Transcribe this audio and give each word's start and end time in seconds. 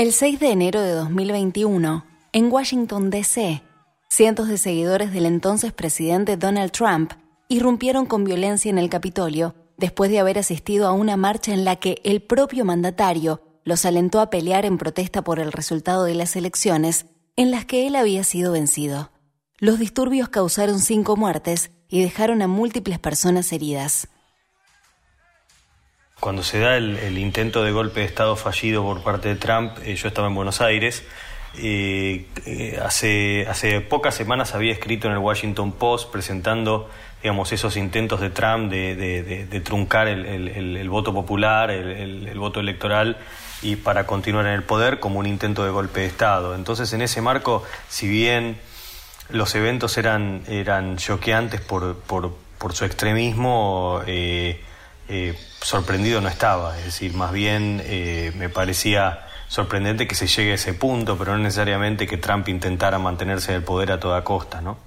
El 0.00 0.14
6 0.14 0.40
de 0.40 0.50
enero 0.50 0.80
de 0.80 0.92
2021, 0.92 2.06
en 2.32 2.50
Washington, 2.50 3.10
D.C., 3.10 3.62
cientos 4.08 4.48
de 4.48 4.56
seguidores 4.56 5.12
del 5.12 5.26
entonces 5.26 5.74
presidente 5.74 6.38
Donald 6.38 6.72
Trump 6.72 7.12
irrumpieron 7.48 8.06
con 8.06 8.24
violencia 8.24 8.70
en 8.70 8.78
el 8.78 8.88
Capitolio 8.88 9.54
después 9.76 10.10
de 10.10 10.18
haber 10.18 10.38
asistido 10.38 10.88
a 10.88 10.92
una 10.92 11.18
marcha 11.18 11.52
en 11.52 11.66
la 11.66 11.76
que 11.76 12.00
el 12.02 12.22
propio 12.22 12.64
mandatario 12.64 13.42
los 13.62 13.84
alentó 13.84 14.20
a 14.20 14.30
pelear 14.30 14.64
en 14.64 14.78
protesta 14.78 15.20
por 15.20 15.38
el 15.38 15.52
resultado 15.52 16.04
de 16.04 16.14
las 16.14 16.34
elecciones 16.34 17.04
en 17.36 17.50
las 17.50 17.66
que 17.66 17.86
él 17.86 17.94
había 17.94 18.24
sido 18.24 18.52
vencido. 18.52 19.10
Los 19.58 19.78
disturbios 19.78 20.30
causaron 20.30 20.78
cinco 20.78 21.18
muertes 21.18 21.72
y 21.90 22.00
dejaron 22.00 22.40
a 22.40 22.48
múltiples 22.48 22.98
personas 22.98 23.52
heridas. 23.52 24.08
Cuando 26.20 26.42
se 26.42 26.58
da 26.58 26.76
el, 26.76 27.16
intento 27.16 27.64
de 27.64 27.72
golpe 27.72 28.00
de 28.00 28.06
Estado 28.06 28.36
fallido 28.36 28.82
por 28.82 29.02
parte 29.02 29.30
de 29.30 29.36
Trump, 29.36 29.72
eh, 29.82 29.94
yo 29.96 30.06
estaba 30.06 30.28
en 30.28 30.34
Buenos 30.34 30.60
Aires. 30.60 31.02
Eh, 31.56 32.26
eh, 32.44 32.78
hace, 32.84 33.80
pocas 33.80 34.14
semanas 34.14 34.54
había 34.54 34.70
escrito 34.72 35.08
en 35.08 35.14
el 35.14 35.18
Washington 35.18 35.72
Post 35.72 36.12
presentando 36.12 36.88
digamos, 37.22 37.50
esos 37.52 37.76
intentos 37.76 38.20
de 38.20 38.30
Trump 38.30 38.70
de, 38.70 39.62
truncar 39.64 40.08
el, 40.08 40.88
voto 40.90 41.12
popular, 41.12 41.70
el, 41.70 42.38
voto 42.38 42.60
electoral 42.60 43.16
y 43.62 43.76
para 43.76 44.06
continuar 44.06 44.46
en 44.46 44.52
el 44.52 44.62
poder 44.62 45.00
como 45.00 45.18
un 45.18 45.26
intento 45.26 45.64
de 45.64 45.70
golpe 45.70 46.00
de 46.00 46.06
Estado. 46.06 46.54
Entonces, 46.54 46.92
en 46.92 47.02
ese 47.02 47.22
marco, 47.22 47.64
si 47.88 48.08
bien 48.08 48.58
los 49.30 49.54
eventos 49.54 49.96
eran, 49.96 50.42
eran 50.48 50.98
choqueantes 50.98 51.62
por, 51.62 51.96
por, 51.96 52.34
por 52.58 52.74
su 52.74 52.84
extremismo, 52.84 54.02
sorprendido 55.62 56.20
no 56.20 56.28
estaba, 56.28 56.78
es 56.78 56.84
decir, 56.86 57.14
más 57.14 57.32
bien 57.32 57.82
eh, 57.84 58.32
me 58.36 58.48
parecía 58.48 59.26
sorprendente 59.48 60.06
que 60.06 60.14
se 60.14 60.26
llegue 60.26 60.52
a 60.52 60.54
ese 60.54 60.74
punto, 60.74 61.18
pero 61.18 61.32
no 61.32 61.42
necesariamente 61.42 62.06
que 62.06 62.16
Trump 62.16 62.48
intentara 62.48 62.98
mantenerse 62.98 63.52
en 63.52 63.58
el 63.58 63.64
poder 63.64 63.92
a 63.92 64.00
toda 64.00 64.22
costa, 64.24 64.60
¿no? 64.60 64.78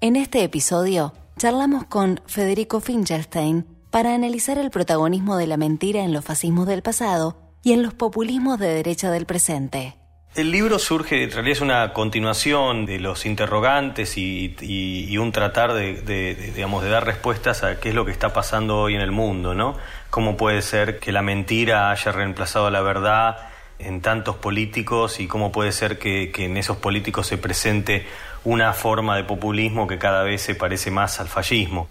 En 0.00 0.16
este 0.16 0.42
episodio 0.42 1.12
charlamos 1.36 1.84
con 1.84 2.22
Federico 2.26 2.80
Finkelstein 2.80 3.66
para 3.90 4.14
analizar 4.14 4.56
el 4.56 4.70
protagonismo 4.70 5.36
de 5.36 5.46
la 5.46 5.58
mentira 5.58 6.02
en 6.02 6.14
los 6.14 6.24
fascismos 6.24 6.66
del 6.66 6.80
pasado 6.80 7.36
y 7.62 7.72
en 7.72 7.82
los 7.82 7.92
populismos 7.92 8.58
de 8.58 8.68
derecha 8.68 9.10
del 9.10 9.26
presente. 9.26 9.99
El 10.36 10.52
libro 10.52 10.78
surge, 10.78 11.24
en 11.24 11.30
realidad 11.32 11.56
es 11.56 11.60
una 11.60 11.92
continuación 11.92 12.86
de 12.86 13.00
los 13.00 13.26
interrogantes 13.26 14.16
y, 14.16 15.18
un 15.18 15.32
tratar 15.32 15.72
de, 15.72 16.52
digamos, 16.54 16.84
de 16.84 16.88
dar 16.88 17.04
respuestas 17.04 17.64
a 17.64 17.80
qué 17.80 17.88
es 17.88 17.96
lo 17.96 18.04
que 18.04 18.12
está 18.12 18.32
pasando 18.32 18.78
hoy 18.78 18.94
en 18.94 19.00
el 19.00 19.10
mundo, 19.10 19.54
¿no? 19.54 19.76
Cómo 20.08 20.36
puede 20.36 20.62
ser 20.62 21.00
que 21.00 21.10
la 21.10 21.22
mentira 21.22 21.90
haya 21.90 22.12
reemplazado 22.12 22.68
a 22.68 22.70
la 22.70 22.80
verdad 22.80 23.38
en 23.80 24.02
tantos 24.02 24.36
políticos 24.36 25.18
y 25.18 25.26
cómo 25.26 25.50
puede 25.50 25.72
ser 25.72 25.98
que, 25.98 26.30
que 26.30 26.44
en 26.44 26.56
esos 26.56 26.76
políticos 26.76 27.26
se 27.26 27.36
presente 27.36 28.06
una 28.44 28.72
forma 28.72 29.16
de 29.16 29.24
populismo 29.24 29.88
que 29.88 29.98
cada 29.98 30.22
vez 30.22 30.42
se 30.42 30.54
parece 30.54 30.92
más 30.92 31.18
al 31.18 31.26
fascismo. 31.26 31.88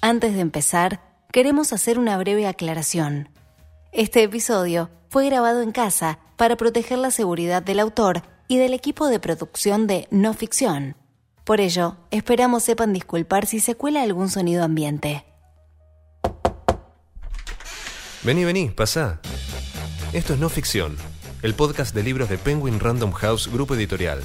Antes 0.00 0.32
de 0.32 0.40
empezar, 0.40 1.00
queremos 1.30 1.74
hacer 1.74 1.98
una 1.98 2.16
breve 2.16 2.46
aclaración. 2.46 3.28
Este 3.92 4.22
episodio 4.22 4.88
fue 5.10 5.26
grabado 5.26 5.60
en 5.60 5.72
casa 5.72 6.20
para 6.36 6.56
proteger 6.56 6.96
la 6.96 7.10
seguridad 7.10 7.62
del 7.62 7.80
autor 7.80 8.22
y 8.46 8.58
del 8.58 8.72
equipo 8.72 9.08
de 9.08 9.18
producción 9.18 9.88
de 9.88 10.06
No 10.12 10.34
Ficción. 10.34 10.94
Por 11.44 11.60
ello, 11.60 11.96
esperamos 12.12 12.62
sepan 12.62 12.92
disculpar 12.92 13.46
si 13.46 13.58
se 13.58 13.74
cuela 13.74 14.02
algún 14.02 14.30
sonido 14.30 14.62
ambiente. 14.62 15.24
Vení, 18.22 18.44
vení, 18.44 18.68
pasá. 18.68 19.20
Esto 20.12 20.34
es 20.34 20.38
No 20.38 20.48
Ficción, 20.48 20.96
el 21.42 21.54
podcast 21.54 21.92
de 21.92 22.04
libros 22.04 22.28
de 22.28 22.38
Penguin 22.38 22.78
Random 22.78 23.10
House 23.10 23.50
Grupo 23.52 23.74
Editorial. 23.74 24.22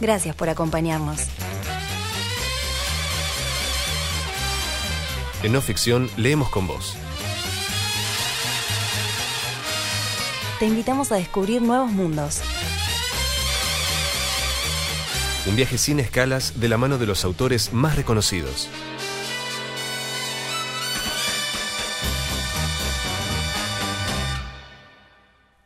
Gracias 0.00 0.34
por 0.34 0.48
acompañarnos. 0.48 1.20
En 5.42 5.52
No 5.52 5.60
Ficción 5.60 6.08
leemos 6.16 6.48
con 6.48 6.66
vos. 6.66 6.96
Te 10.62 10.68
invitamos 10.68 11.10
a 11.10 11.16
descubrir 11.16 11.60
nuevos 11.60 11.90
mundos. 11.90 12.40
Un 15.44 15.56
viaje 15.56 15.76
sin 15.76 15.98
escalas 15.98 16.60
de 16.60 16.68
la 16.68 16.78
mano 16.78 16.98
de 16.98 17.06
los 17.06 17.24
autores 17.24 17.72
más 17.72 17.96
reconocidos. 17.96 18.68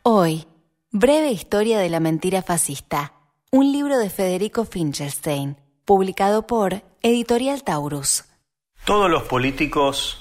Hoy, 0.01 0.47
Breve 0.89 1.29
Historia 1.29 1.77
de 1.77 1.89
la 1.89 1.99
Mentira 1.99 2.41
Fascista, 2.41 3.13
un 3.51 3.71
libro 3.71 3.99
de 3.99 4.09
Federico 4.09 4.65
Finkelstein, 4.65 5.57
publicado 5.85 6.47
por 6.47 6.81
Editorial 7.03 7.63
Taurus. 7.63 8.25
Todos 8.83 9.11
los 9.11 9.21
políticos 9.21 10.17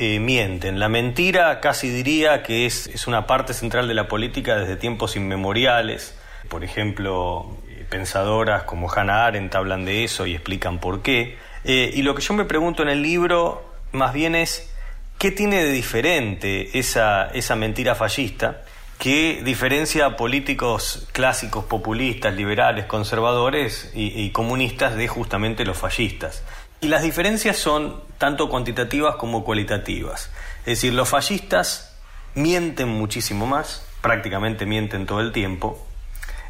eh, 0.00 0.18
mienten. 0.18 0.78
La 0.78 0.88
mentira 0.88 1.60
casi 1.60 1.90
diría 1.90 2.42
que 2.42 2.64
es, 2.64 2.86
es, 2.86 3.06
una 3.06 3.26
parte 3.26 3.52
central 3.52 3.86
de 3.86 3.92
la 3.92 4.08
política 4.08 4.56
desde 4.56 4.76
tiempos 4.76 5.14
inmemoriales. 5.14 6.16
Por 6.48 6.64
ejemplo, 6.64 7.58
eh, 7.68 7.84
pensadoras 7.86 8.62
como 8.62 8.90
Hannah 8.90 9.26
Arendt 9.26 9.54
hablan 9.54 9.84
de 9.84 10.02
eso 10.02 10.24
y 10.24 10.34
explican 10.34 10.78
por 10.78 11.02
qué. 11.02 11.36
Eh, 11.64 11.90
y 11.92 12.00
lo 12.00 12.14
que 12.14 12.22
yo 12.22 12.32
me 12.32 12.46
pregunto 12.46 12.82
en 12.82 12.88
el 12.88 13.02
libro 13.02 13.62
más 13.92 14.14
bien 14.14 14.34
es, 14.34 14.74
¿qué 15.18 15.30
tiene 15.32 15.62
de 15.62 15.70
diferente 15.70 16.78
esa, 16.78 17.26
esa 17.34 17.54
mentira 17.54 17.94
fascista? 17.94 18.62
que 19.00 19.40
diferencia 19.42 20.04
a 20.04 20.16
políticos 20.16 21.08
clásicos, 21.12 21.64
populistas, 21.64 22.34
liberales, 22.34 22.84
conservadores 22.84 23.90
y, 23.94 24.28
comunistas 24.28 24.94
de 24.94 25.08
justamente 25.08 25.64
los 25.64 25.78
fascistas. 25.78 26.44
Y 26.80 26.88
las 26.88 27.02
diferencias 27.02 27.56
son 27.56 28.00
tanto 28.18 28.48
cuantitativas 28.48 29.16
como 29.16 29.44
cualitativas. 29.44 30.30
Es 30.60 30.66
decir, 30.66 30.94
los 30.94 31.08
fascistas 31.08 31.94
mienten 32.34 32.88
muchísimo 32.88 33.46
más, 33.46 33.84
prácticamente 34.00 34.66
mienten 34.66 35.06
todo 35.06 35.20
el 35.20 35.32
tiempo, 35.32 35.86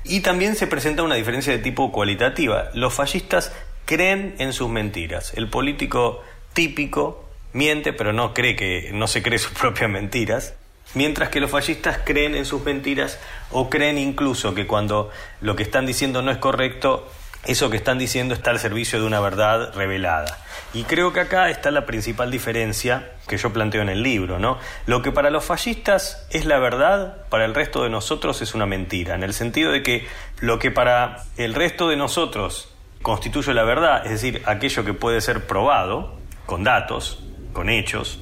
y 0.04 0.20
también 0.20 0.56
se 0.56 0.66
presenta 0.66 1.02
una 1.02 1.16
diferencia 1.16 1.52
de 1.52 1.58
tipo 1.58 1.92
cualitativa. 1.92 2.70
Los 2.74 2.94
fascistas 2.94 3.52
creen 3.84 4.34
en 4.38 4.52
sus 4.52 4.68
mentiras. 4.68 5.32
El 5.34 5.48
político 5.48 6.22
típico 6.52 7.28
miente, 7.52 7.92
pero 7.92 8.12
no 8.12 8.32
cree 8.32 8.56
que 8.56 8.90
no 8.94 9.06
se 9.06 9.22
cree 9.22 9.38
sus 9.38 9.52
propias 9.58 9.90
mentiras. 9.90 10.54
Mientras 10.94 11.28
que 11.28 11.40
los 11.40 11.50
fascistas 11.50 12.00
creen 12.04 12.34
en 12.34 12.44
sus 12.44 12.64
mentiras 12.64 13.18
o 13.52 13.70
creen 13.70 13.98
incluso 13.98 14.54
que 14.54 14.66
cuando 14.66 15.10
lo 15.40 15.54
que 15.54 15.62
están 15.62 15.86
diciendo 15.86 16.20
no 16.22 16.32
es 16.32 16.38
correcto, 16.38 17.08
eso 17.44 17.70
que 17.70 17.76
están 17.76 17.98
diciendo 17.98 18.34
está 18.34 18.50
al 18.50 18.58
servicio 18.58 19.00
de 19.00 19.06
una 19.06 19.20
verdad 19.20 19.72
revelada. 19.74 20.38
Y 20.72 20.84
creo 20.84 21.12
que 21.12 21.20
acá 21.20 21.50
está 21.50 21.70
la 21.70 21.86
principal 21.86 22.30
diferencia 22.30 23.12
que 23.26 23.38
yo 23.38 23.52
planteo 23.52 23.82
en 23.82 23.88
el 23.88 24.02
libro, 24.02 24.38
¿no? 24.38 24.58
Lo 24.86 25.02
que 25.02 25.10
para 25.10 25.30
los 25.30 25.44
fascistas 25.44 26.26
es 26.30 26.44
la 26.44 26.58
verdad, 26.58 27.16
para 27.28 27.44
el 27.44 27.54
resto 27.54 27.82
de 27.82 27.90
nosotros 27.90 28.42
es 28.42 28.54
una 28.54 28.66
mentira, 28.66 29.14
en 29.14 29.22
el 29.22 29.34
sentido 29.34 29.72
de 29.72 29.82
que 29.82 30.06
lo 30.40 30.58
que 30.58 30.70
para 30.70 31.24
el 31.36 31.54
resto 31.54 31.88
de 31.88 31.96
nosotros 31.96 32.68
constituye 33.02 33.54
la 33.54 33.64
verdad, 33.64 34.04
es 34.04 34.12
decir, 34.12 34.42
aquello 34.46 34.84
que 34.84 34.92
puede 34.92 35.20
ser 35.20 35.46
probado 35.46 36.18
con 36.46 36.62
datos, 36.62 37.24
con 37.52 37.68
hechos, 37.68 38.20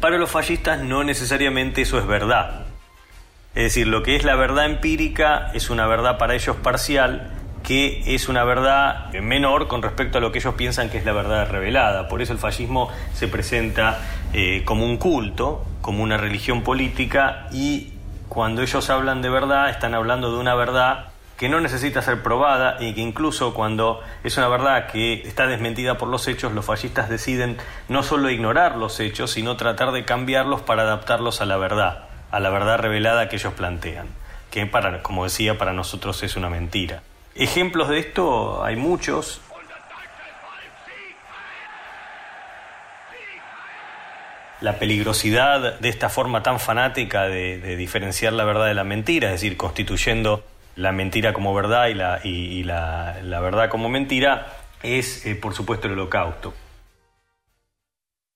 para 0.00 0.16
los 0.16 0.30
fascistas 0.30 0.80
no 0.80 1.04
necesariamente 1.04 1.82
eso 1.82 1.98
es 1.98 2.06
verdad. 2.06 2.66
Es 3.54 3.64
decir, 3.64 3.88
lo 3.88 4.02
que 4.02 4.14
es 4.14 4.24
la 4.24 4.36
verdad 4.36 4.66
empírica 4.66 5.50
es 5.54 5.70
una 5.70 5.86
verdad 5.86 6.18
para 6.18 6.34
ellos 6.34 6.56
parcial 6.56 7.39
que 7.62 8.14
es 8.14 8.28
una 8.28 8.44
verdad 8.44 9.12
menor 9.14 9.68
con 9.68 9.82
respecto 9.82 10.18
a 10.18 10.20
lo 10.20 10.32
que 10.32 10.38
ellos 10.38 10.54
piensan 10.54 10.90
que 10.90 10.98
es 10.98 11.04
la 11.04 11.12
verdad 11.12 11.48
revelada. 11.50 12.08
Por 12.08 12.22
eso 12.22 12.32
el 12.32 12.38
fascismo 12.38 12.90
se 13.14 13.28
presenta 13.28 13.98
eh, 14.32 14.62
como 14.64 14.84
un 14.84 14.96
culto, 14.96 15.64
como 15.80 16.02
una 16.02 16.16
religión 16.16 16.62
política 16.62 17.48
y 17.52 17.92
cuando 18.28 18.62
ellos 18.62 18.88
hablan 18.90 19.22
de 19.22 19.28
verdad 19.28 19.70
están 19.70 19.94
hablando 19.94 20.32
de 20.32 20.38
una 20.38 20.54
verdad 20.54 21.06
que 21.36 21.48
no 21.48 21.58
necesita 21.58 22.02
ser 22.02 22.22
probada 22.22 22.76
y 22.80 22.92
que 22.92 23.00
incluso 23.00 23.54
cuando 23.54 24.02
es 24.22 24.36
una 24.36 24.48
verdad 24.48 24.88
que 24.88 25.22
está 25.26 25.46
desmentida 25.46 25.96
por 25.96 26.08
los 26.08 26.28
hechos, 26.28 26.52
los 26.52 26.66
fascistas 26.66 27.08
deciden 27.08 27.56
no 27.88 28.02
solo 28.02 28.28
ignorar 28.28 28.76
los 28.76 29.00
hechos, 29.00 29.30
sino 29.30 29.56
tratar 29.56 29.92
de 29.92 30.04
cambiarlos 30.04 30.60
para 30.60 30.82
adaptarlos 30.82 31.40
a 31.40 31.46
la 31.46 31.56
verdad, 31.56 32.04
a 32.30 32.40
la 32.40 32.50
verdad 32.50 32.78
revelada 32.78 33.30
que 33.30 33.36
ellos 33.36 33.54
plantean, 33.54 34.08
que 34.50 34.66
para, 34.66 35.02
como 35.02 35.24
decía, 35.24 35.56
para 35.56 35.72
nosotros 35.72 36.22
es 36.22 36.36
una 36.36 36.50
mentira. 36.50 37.02
Ejemplos 37.34 37.88
de 37.88 37.98
esto 37.98 38.64
hay 38.64 38.76
muchos. 38.76 39.40
La 44.60 44.78
peligrosidad 44.78 45.78
de 45.80 45.88
esta 45.88 46.10
forma 46.10 46.42
tan 46.42 46.60
fanática 46.60 47.24
de, 47.24 47.76
diferenciar 47.76 48.34
la 48.34 48.44
verdad 48.44 48.66
de 48.66 48.74
la 48.74 48.84
mentira, 48.84 49.28
es 49.28 49.40
decir, 49.40 49.56
constituyendo 49.56 50.44
la 50.76 50.92
mentira 50.92 51.32
como 51.32 51.54
verdad 51.54 51.88
y 52.24 52.62
la, 52.64 53.40
verdad 53.40 53.70
como 53.70 53.88
mentira, 53.88 54.52
es, 54.82 55.24
eh, 55.24 55.34
por 55.34 55.54
supuesto, 55.54 55.86
el 55.86 55.94
holocausto. 55.94 56.52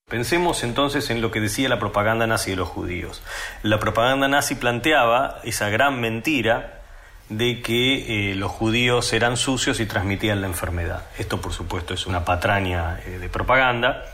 Pensemos 0.09 0.63
entonces 0.65 1.11
en 1.11 1.21
lo 1.21 1.31
que 1.31 1.41
decía 1.41 1.69
la 1.69 1.79
propaganda 1.79 2.27
nazi 2.27 2.51
de 2.51 2.57
los 2.57 2.69
judíos. 2.69 3.23
La 3.63 3.79
propaganda 3.79 4.29
nazi 4.29 4.55
planteaba 4.55 5.41
esa 5.45 5.69
gran 5.69 6.01
mentira 6.01 6.84
de 7.29 7.63
que 7.63 8.31
eh, 8.31 8.35
los 8.35 8.51
judíos 8.51 9.13
eran 9.13 9.37
sucios 9.37 9.81
y 9.81 9.87
transmitían 9.87 10.41
la 10.41 10.47
enfermedad. 10.47 11.07
Esto, 11.19 11.41
por 11.41 11.53
supuesto, 11.53 11.95
es 11.95 12.07
una 12.07 12.25
patraña 12.25 13.01
eh, 13.07 13.19
de 13.19 13.29
propaganda, 13.29 14.05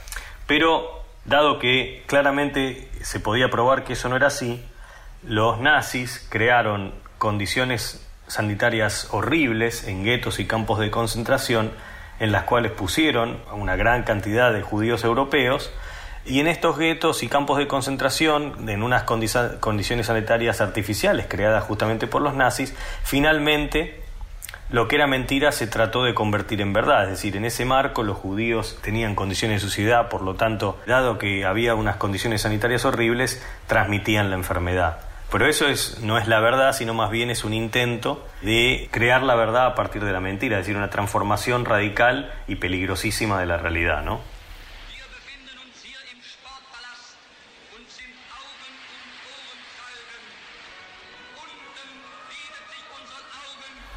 pero 0.46 1.02
dado 1.24 1.58
que 1.58 2.04
claramente 2.06 2.88
se 3.02 3.20
podía 3.20 3.50
probar 3.50 3.84
que 3.84 3.94
eso 3.94 4.08
no 4.08 4.16
era 4.16 4.28
así, 4.28 4.64
los 5.22 5.58
nazis 5.60 6.26
crearon 6.30 6.94
condiciones 7.18 8.06
sanitarias 8.26 9.08
horribles 9.10 9.86
en 9.86 10.04
guetos 10.04 10.38
y 10.38 10.46
campos 10.46 10.78
de 10.78 10.90
concentración 10.90 11.72
en 12.20 12.32
las 12.32 12.44
cuales 12.44 12.72
pusieron 12.72 13.42
a 13.50 13.54
una 13.54 13.76
gran 13.76 14.04
cantidad 14.04 14.52
de 14.52 14.62
judíos 14.62 15.04
europeos 15.04 15.70
y 16.30 16.38
en 16.38 16.46
estos 16.46 16.78
guetos 16.78 17.24
y 17.24 17.28
campos 17.28 17.58
de 17.58 17.66
concentración, 17.66 18.68
en 18.68 18.84
unas 18.84 19.02
condiciones 19.02 20.06
sanitarias 20.06 20.60
artificiales 20.60 21.26
creadas 21.28 21.64
justamente 21.64 22.06
por 22.06 22.22
los 22.22 22.34
nazis, 22.34 22.72
finalmente 23.02 24.00
lo 24.70 24.86
que 24.86 24.94
era 24.94 25.08
mentira 25.08 25.50
se 25.50 25.66
trató 25.66 26.04
de 26.04 26.14
convertir 26.14 26.60
en 26.60 26.72
verdad, 26.72 27.02
es 27.02 27.10
decir, 27.10 27.36
en 27.36 27.44
ese 27.44 27.64
marco 27.64 28.04
los 28.04 28.16
judíos 28.16 28.78
tenían 28.80 29.16
condiciones 29.16 29.60
de 29.60 29.68
suciedad, 29.68 30.08
por 30.08 30.22
lo 30.22 30.36
tanto, 30.36 30.78
dado 30.86 31.18
que 31.18 31.44
había 31.44 31.74
unas 31.74 31.96
condiciones 31.96 32.42
sanitarias 32.42 32.84
horribles, 32.84 33.44
transmitían 33.66 34.30
la 34.30 34.36
enfermedad. 34.36 35.00
Pero 35.32 35.48
eso 35.48 35.66
es, 35.66 35.98
no 36.00 36.16
es 36.16 36.28
la 36.28 36.38
verdad, 36.38 36.72
sino 36.74 36.94
más 36.94 37.10
bien 37.10 37.30
es 37.30 37.42
un 37.42 37.54
intento 37.54 38.24
de 38.42 38.88
crear 38.92 39.24
la 39.24 39.34
verdad 39.34 39.66
a 39.66 39.74
partir 39.74 40.04
de 40.04 40.12
la 40.12 40.20
mentira, 40.20 40.58
es 40.58 40.66
decir, 40.66 40.76
una 40.76 40.90
transformación 40.90 41.64
radical 41.64 42.32
y 42.46 42.54
peligrosísima 42.54 43.40
de 43.40 43.46
la 43.46 43.56
realidad, 43.56 44.04
¿no? 44.04 44.20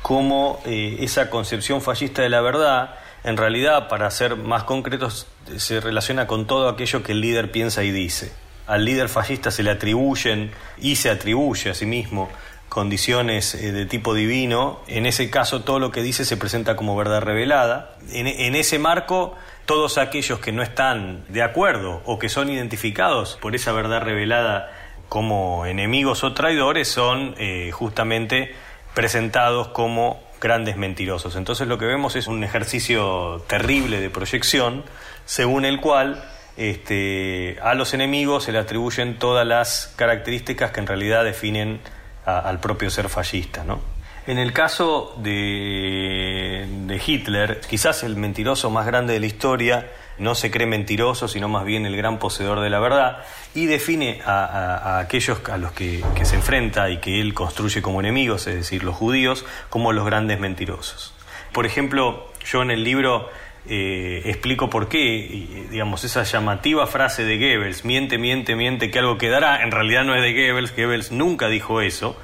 Cómo 0.03 0.61
eh, 0.65 0.97
esa 0.99 1.31
concepción 1.31 1.81
fascista 1.81 2.21
de 2.21 2.29
la 2.29 2.41
verdad, 2.41 2.93
en 3.23 3.37
realidad, 3.37 3.87
para 3.87 4.11
ser 4.11 4.35
más 4.35 4.63
concretos, 4.63 5.25
se 5.57 5.79
relaciona 5.79 6.27
con 6.27 6.45
todo 6.45 6.69
aquello 6.69 7.01
que 7.01 7.13
el 7.13 7.21
líder 7.21 7.51
piensa 7.51 7.83
y 7.83 7.89
dice 7.89 8.31
al 8.67 8.85
líder 8.85 9.09
fascista 9.09 9.51
se 9.51 9.63
le 9.63 9.71
atribuyen 9.71 10.51
y 10.77 10.95
se 10.95 11.09
atribuye 11.09 11.69
a 11.69 11.73
sí 11.73 11.85
mismo 11.85 12.29
condiciones 12.69 13.53
eh, 13.53 13.71
de 13.71 13.85
tipo 13.85 14.15
divino, 14.15 14.79
en 14.87 15.05
ese 15.05 15.29
caso 15.29 15.61
todo 15.61 15.79
lo 15.79 15.91
que 15.91 16.01
dice 16.01 16.25
se 16.25 16.37
presenta 16.37 16.75
como 16.75 16.95
verdad 16.95 17.21
revelada. 17.21 17.97
En, 18.11 18.55
ese 18.55 18.79
marco, 18.79 19.35
todos 19.65 19.99
aquellos 19.99 20.39
que 20.39 20.51
no 20.51 20.63
están 20.63 21.23
de 21.29 21.43
acuerdo 21.43 22.01
o 22.05 22.17
que 22.17 22.29
son 22.29 22.49
identificados 22.49 23.37
por 23.39 23.53
esa 23.53 23.73
verdad 23.73 24.01
revelada 24.01 24.71
como 25.07 25.67
enemigos 25.67 26.23
o 26.23 26.33
traidores 26.33 26.87
son 26.87 27.35
eh, 27.37 27.69
justamente 27.71 28.55
presentados 28.93 29.69
como 29.69 30.21
grandes 30.39 30.77
mentirosos. 30.77 31.35
Entonces 31.35 31.67
lo 31.67 31.77
que 31.77 31.85
vemos 31.85 32.15
es 32.15 32.27
un 32.27 32.43
ejercicio 32.43 33.43
terrible 33.47 34.01
de 34.01 34.09
proyección 34.09 34.83
según 35.25 35.65
el 35.65 35.79
cual 35.79 36.23
este, 36.57 37.57
a 37.61 37.73
los 37.73 37.93
enemigos 37.93 38.43
se 38.43 38.51
le 38.51 38.59
atribuyen 38.59 39.17
todas 39.17 39.47
las 39.47 39.93
características 39.95 40.71
que 40.71 40.81
en 40.81 40.87
realidad 40.87 41.23
definen 41.23 41.79
al 42.25 42.59
propio 42.59 42.89
ser 42.89 43.09
fascista. 43.09 43.63
¿no? 43.63 43.81
En 44.27 44.37
el 44.37 44.53
caso 44.53 45.15
de, 45.17 47.01
Hitler, 47.05 47.59
quizás 47.61 48.03
el 48.03 48.15
mentiroso 48.15 48.69
más 48.69 48.85
grande 48.85 49.13
de 49.13 49.19
la 49.19 49.25
historia, 49.25 49.89
no 50.17 50.35
se 50.35 50.51
cree 50.51 50.67
mentiroso, 50.67 51.27
sino 51.27 51.47
más 51.49 51.65
bien 51.65 51.85
el 51.85 51.95
gran 51.95 52.19
poseedor 52.19 52.59
de 52.59 52.69
la 52.69 52.79
verdad, 52.79 53.23
y 53.55 53.65
define 53.65 54.21
a, 54.25 54.99
aquellos 54.99 55.41
a 55.49 55.57
los 55.57 55.71
que, 55.71 56.03
se 56.23 56.35
enfrenta 56.35 56.89
y 56.89 56.97
que 56.97 57.19
él 57.19 57.33
construye 57.33 57.81
como 57.81 57.99
enemigos, 57.99 58.47
es 58.47 58.55
decir, 58.55 58.83
los 58.83 58.95
judíos, 58.95 59.45
como 59.69 59.91
los 59.93 60.05
grandes 60.05 60.39
mentirosos. 60.39 61.13
Por 61.51 61.65
ejemplo, 61.65 62.31
yo 62.45 62.61
en 62.61 62.71
el 62.71 62.83
libro 62.83 63.29
eh, 63.67 64.21
explico 64.25 64.69
por 64.69 64.87
qué, 64.89 65.67
digamos, 65.69 66.03
esa 66.03 66.23
llamativa 66.23 66.87
frase 66.87 67.23
de 67.23 67.37
Goebbels, 67.37 67.85
miente, 67.85 68.17
miente, 68.17 68.55
miente, 68.55 68.91
que 68.91 68.99
algo 68.99 69.17
quedará, 69.17 69.63
en 69.63 69.71
realidad 69.71 70.03
no 70.03 70.15
es 70.15 70.21
de 70.21 70.33
Goebbels, 70.33 70.75
Goebbels 70.75 71.11
nunca 71.11 71.47
dijo 71.47 71.81
eso, 71.81 72.17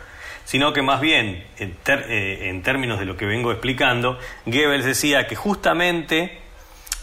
sino 0.45 0.73
que 0.73 0.81
más 0.81 0.99
bien, 0.99 1.45
en, 1.59 1.75
eh, 1.87 2.49
en 2.49 2.63
términos 2.63 2.99
de 2.99 3.05
lo 3.05 3.17
que 3.17 3.25
vengo 3.25 3.51
explicando, 3.51 4.17
Goebbels 4.45 4.85
decía 4.85 5.27
que 5.27 5.35
justamente 5.35 6.48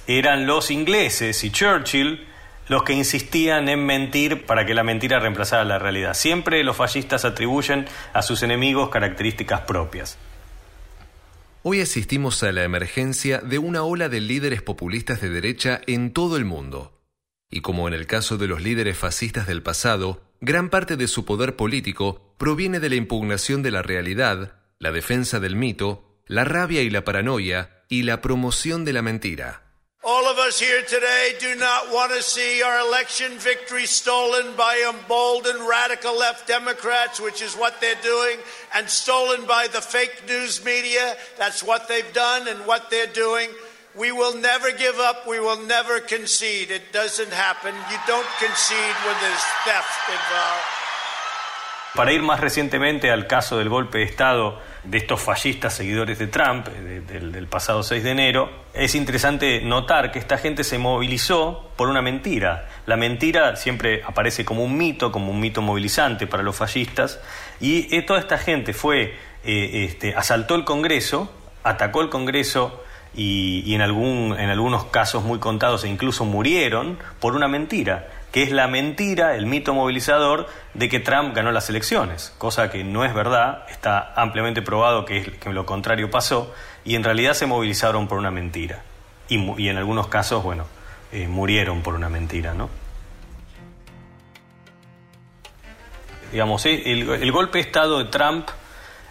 eran 0.07 0.47
los 0.47 0.71
ingleses 0.71 1.43
y 1.45 1.51
Churchill 1.51 2.27
los 2.69 2.83
que 2.83 2.93
insistían 2.93 3.69
en 3.69 3.85
mentir 3.87 4.45
para 4.45 4.67
que 4.67 4.75
la 4.75 4.83
mentira 4.83 5.21
reemplazara 5.21 5.65
la 5.65 5.79
realidad. 5.79 6.15
Siempre 6.15 6.65
los 6.65 6.77
fascistas 6.77 7.25
atribuyen 7.25 7.87
a 8.13 8.23
sus 8.23 8.43
enemigos 8.43 8.91
características 8.91 9.63
propias. 9.63 10.19
Hoy 11.63 11.81
asistimos 11.81 12.43
a 12.43 12.53
la 12.53 12.65
emergencia 12.65 13.39
de 13.39 13.59
una 13.59 13.83
ola 13.83 14.09
de 14.09 14.21
líderes 14.21 14.63
populistas 14.63 15.21
de 15.21 15.31
derecha 15.31 15.81
en 15.87 16.13
todo 16.13 16.37
el 16.37 16.45
mundo. 16.45 17.01
Y 17.51 17.61
como 17.61 17.89
en 17.89 17.95
el 17.95 18.07
caso 18.07 18.39
de 18.39 18.49
los 18.49 18.63
líderes 18.63 18.97
fascistas 18.97 19.47
del 19.47 19.63
pasado, 19.63 20.23
gran 20.41 20.69
parte 20.69 20.97
de 20.97 21.09
su 21.09 21.25
poder 21.25 21.57
político 21.57 22.35
proviene 22.39 22.81
de 22.81 22.89
la 22.89 22.97
impugnación 22.97 23.63
de 23.63 23.71
la 23.71 23.83
realidad, 23.83 24.59
la 24.79 24.93
defensa 24.93 25.41
del 25.41 25.57
mito, 25.57 26.21
la 26.27 26.45
rabia 26.45 26.83
y 26.83 26.91
la 26.91 27.05
paranoia 27.05 27.85
y 27.89 28.03
la 28.03 28.21
promoción 28.21 28.85
de 28.85 28.93
la 28.93 29.03
mentira. 29.03 29.66
All 30.09 30.27
of 30.29 30.39
us 30.39 30.61
here 30.61 30.83
today 30.83 31.33
do 31.41 31.57
not 31.57 31.93
want 31.93 32.13
to 32.13 32.23
see 32.23 32.63
our 32.63 32.79
election 32.79 33.33
victory 33.39 33.87
stolen 33.87 34.55
by 34.55 34.89
emboldened 34.89 35.69
radical 35.69 36.17
left 36.17 36.47
Democrats, 36.47 37.21
which 37.21 37.43
is 37.43 37.57
what 37.57 37.81
they're 37.81 38.01
doing, 38.05 38.39
and 38.73 38.89
stolen 38.89 39.47
by 39.47 39.67
the 39.67 39.81
fake 39.81 40.23
news 40.29 40.65
media. 40.65 41.17
That's 41.39 41.61
what 41.61 41.89
they've 41.89 42.13
done 42.13 42.47
and 42.47 42.61
what 42.67 42.89
they're 42.89 43.09
doing. 43.09 43.49
We 43.97 44.13
will 44.13 44.37
never 44.37 44.71
give 44.71 45.01
up. 45.01 45.27
We 45.27 45.41
will 45.41 45.61
never 45.67 45.99
concede. 45.99 46.71
It 46.71 46.93
doesn't 46.93 47.33
happen. 47.33 47.75
You 47.75 47.99
don't 48.07 48.29
concede 48.39 48.97
when 49.05 49.17
there's 49.21 49.45
theft 49.65 50.09
involved. 50.09 50.86
Para 51.97 52.13
ir 52.13 52.21
más 52.21 52.41
recientemente 52.41 53.11
al 53.11 53.27
caso 53.27 53.57
del 53.57 53.71
golpe 53.71 53.99
de 53.99 54.05
Estado 54.05 54.61
de 54.85 54.99
estos 54.99 55.19
fascistas 55.19 55.73
seguidores 55.73 56.19
de 56.19 56.27
Trump 56.27 56.69
del, 56.69 57.47
pasado 57.47 57.83
6 57.83 58.05
de 58.05 58.11
enero, 58.11 58.51
es 58.75 58.95
interesante 58.95 59.63
notar 59.63 60.13
que 60.13 60.19
esta 60.19 60.37
gente 60.37 60.63
se 60.63 60.77
movilizó 60.77 61.71
por 61.75 61.89
una 61.89 62.03
mentira. 62.03 62.69
La 62.85 62.99
mentira 62.99 63.57
siempre 63.57 64.03
aparece 64.05 64.45
como 64.45 64.63
un 64.63 64.77
mito, 64.77 65.11
como 65.11 65.31
un 65.31 65.41
mito 65.41 65.63
movilizante 65.63 66.27
para 66.27 66.43
los 66.43 66.55
fascistas, 66.55 67.19
y 67.61 67.89
eh, 67.97 68.03
toda 68.03 68.21
esta 68.21 68.37
gente 68.37 68.75
fue, 68.75 69.15
eh, 69.45 69.87
este, 69.89 70.15
asaltó 70.15 70.55
el 70.55 70.65
Congreso, 70.65 71.33
atacó 71.65 72.03
el 72.03 72.11
Congreso, 72.11 72.85
y, 73.17 73.75
en, 73.75 73.81
algún, 73.81 74.37
en 74.39 74.51
algunos 74.51 74.85
casos 74.85 75.25
muy 75.25 75.39
contados 75.39 75.85
e 75.85 75.89
incluso 75.89 76.27
murieron 76.27 76.99
por 77.19 77.35
una 77.35 77.49
mentira 77.49 78.09
que 78.33 78.43
es 78.43 78.53
la 78.53 78.69
mentira, 78.69 79.35
el 79.35 79.47
mito 79.47 79.73
movilizador 79.75 80.47
de 80.75 80.89
que 80.89 81.01
Trump 81.01 81.35
ganó 81.35 81.53
las 81.53 81.71
elecciones, 81.71 82.35
cosa 82.39 82.71
que 82.71 82.85
no 82.85 83.05
es 83.05 83.15
verdad, 83.15 83.65
está 83.71 84.13
ampliamente 84.15 84.63
probado 84.63 85.05
que, 85.05 85.39
lo 85.47 85.65
contrario 85.65 86.11
pasó, 86.11 86.53
y 86.85 86.97
en 86.97 87.05
realidad 87.05 87.35
se 87.35 87.47
movilizaron 87.47 88.09
por 88.09 88.19
una 88.19 88.31
mentira. 88.31 88.83
Y, 89.29 89.69
en 89.69 89.77
algunos 89.77 90.09
casos, 90.09 90.43
bueno, 90.43 90.67
eh, 91.13 91.27
murieron 91.27 91.83
por 91.83 91.95
una 91.95 92.09
mentira, 92.09 92.55
¿no? 92.55 92.69
Digamos, 96.31 96.67
eh, 96.67 96.83
el, 96.85 97.33
golpe 97.33 97.59
de 97.59 97.65
Estado 97.65 97.99
de 97.99 98.05
Trump, 98.11 98.49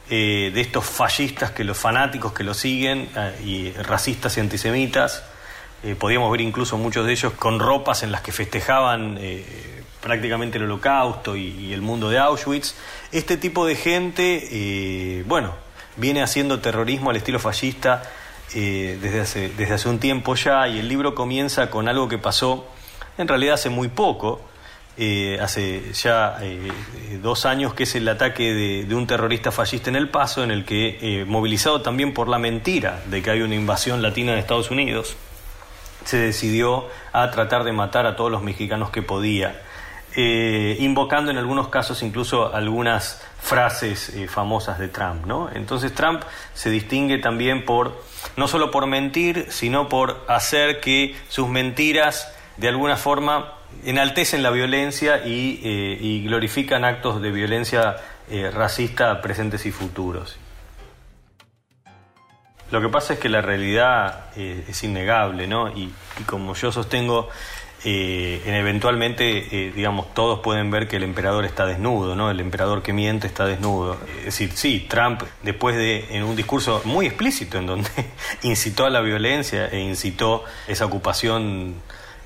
eh, 0.09 0.51
de 0.53 0.61
estos 0.61 0.85
fascistas, 0.85 1.51
que 1.51 1.63
los 1.63 1.77
fanáticos 1.77 2.31
que 2.31 2.43
lo 2.43 2.53
siguen, 2.53 3.09
y 3.43 3.71
racistas 3.71 4.37
y 4.37 4.41
antisemitas, 4.41 5.23
eh, 5.85 5.93
podíamos 5.93 6.31
ver 6.31 6.41
incluso 6.41 6.79
muchos 6.79 7.05
de 7.05 7.11
ellos 7.11 7.33
con 7.33 7.59
ropas 7.59 8.01
en 8.01 8.11
las 8.11 8.21
que 8.21 8.31
festejaban 8.31 9.19
eh, 9.21 9.45
prácticamente 10.01 10.57
el 10.57 10.63
holocausto 10.63 11.35
y, 11.35 11.73
el 11.73 11.83
mundo 11.83 12.09
de 12.09 12.17
Auschwitz. 12.17 12.73
Este 13.11 13.37
tipo 13.37 13.67
de 13.67 13.75
gente, 13.75 14.47
eh, 14.51 15.23
bueno, 15.27 15.53
viene 15.95 16.23
haciendo 16.23 16.59
terrorismo 16.59 17.11
al 17.11 17.17
estilo 17.17 17.37
fascista 17.37 18.01
desde, 18.51 19.19
hace, 19.19 19.49
desde 19.49 19.73
hace 19.73 19.89
un 19.89 19.99
tiempo 19.99 20.33
ya 20.35 20.67
y 20.67 20.79
el 20.79 20.87
libro 20.87 21.13
comienza 21.13 21.69
con 21.69 21.89
algo 21.89 22.07
que 22.07 22.17
pasó 22.17 22.65
en 23.17 23.27
realidad 23.27 23.55
hace 23.55 23.69
muy 23.69 23.89
poco. 23.89 24.41
hace 25.41 25.91
ya 25.93 26.39
dos 27.21 27.45
años 27.45 27.73
que 27.73 27.83
es 27.83 27.95
el 27.95 28.07
ataque 28.07 28.53
de, 28.53 28.85
de, 28.85 28.95
un 28.95 29.07
terrorista 29.07 29.51
fascista 29.51 29.89
en 29.89 29.97
El 29.97 30.09
Paso, 30.09 30.43
en 30.43 30.51
el 30.51 30.63
que, 30.63 31.25
movilizado 31.27 31.81
también 31.81 32.13
por 32.13 32.29
la 32.29 32.39
mentira 32.39 33.03
de 33.07 33.21
que 33.21 33.31
hay 33.31 33.41
una 33.41 33.55
invasión 33.55 34.01
latina 34.01 34.33
de 34.33 34.39
Estados 34.39 34.71
Unidos, 34.71 35.17
se 36.05 36.17
decidió 36.17 36.87
a 37.11 37.29
tratar 37.31 37.63
de 37.63 37.73
matar 37.73 38.05
a 38.05 38.15
todos 38.15 38.31
los 38.31 38.41
mexicanos 38.41 38.91
que 38.91 39.01
podía, 39.01 39.61
eh, 40.15 40.77
invocando 40.79 41.31
en 41.31 41.37
algunos 41.37 41.67
casos 41.67 42.01
incluso 42.01 42.55
algunas 42.55 43.21
frases 43.41 44.09
eh, 44.09 44.27
famosas 44.27 44.79
de 44.79 44.87
Trump. 44.87 45.25
¿no? 45.25 45.49
Entonces 45.53 45.93
Trump 45.93 46.21
se 46.53 46.69
distingue 46.69 47.17
también 47.17 47.65
por, 47.65 48.01
no 48.37 48.47
solo 48.47 48.71
por 48.71 48.87
mentir, 48.87 49.47
sino 49.49 49.89
por 49.89 50.23
hacer 50.29 50.79
que 50.79 51.15
sus 51.27 51.49
mentiras 51.49 52.31
de 52.57 52.69
alguna 52.69 52.95
forma 52.95 53.55
enaltecen 53.83 54.41
la 54.41 54.51
violencia 54.51 55.25
y, 55.25 55.59
eh, 55.63 56.21
glorifican 56.23 56.85
actos 56.85 57.21
de 57.21 57.31
violencia 57.31 57.97
racista 58.53 59.21
presentes 59.21 59.67
y 59.67 59.71
futuros. 59.71 60.39
Lo 62.71 62.81
que 62.81 62.89
pasa 62.89 63.13
es 63.13 63.19
que 63.19 63.29
la 63.29 63.41
realidad 63.41 64.25
eh, 64.35 64.65
es 64.67 64.83
innegable, 64.83 65.47
¿no? 65.47 65.69
Y, 65.69 65.93
como 66.25 66.55
yo 66.55 66.71
sostengo, 66.71 67.29
eh, 67.83 68.41
eventualmente, 68.45 69.67
eh, 69.67 69.71
digamos, 69.71 70.13
todos 70.15 70.39
pueden 70.39 70.71
ver 70.71 70.87
que 70.87 70.95
el 70.95 71.03
emperador 71.03 71.45
está 71.45 71.67
desnudo, 71.67 72.15
¿no? 72.15 72.31
El 72.31 72.39
emperador 72.39 72.81
que 72.81 72.91
miente 72.91 73.27
está 73.27 73.45
desnudo. 73.45 73.97
Es 74.19 74.25
decir, 74.25 74.51
sí, 74.53 74.87
Trump, 74.89 75.21
después 75.43 75.75
de, 75.75 76.07
en 76.17 76.23
un 76.23 76.35
discurso 76.35 76.81
muy 76.85 77.05
explícito 77.05 77.59
en 77.59 77.67
donde 77.67 77.89
incitó 78.41 78.85
a 78.85 78.89
la 78.89 79.01
violencia 79.01 79.67
e 79.67 79.79
incitó 79.79 80.43
esa 80.67 80.85
ocupación 80.85 81.75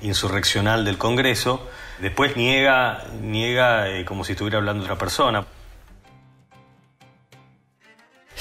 insurreccional 0.00 0.86
del 0.86 0.96
Congreso, 0.96 1.68
después 1.98 2.34
niega, 2.34 3.04
niega 3.20 3.84
como 4.06 4.24
si 4.24 4.32
estuviera 4.32 4.56
hablando 4.56 4.84
otra 4.84 4.96
persona. 4.96 5.44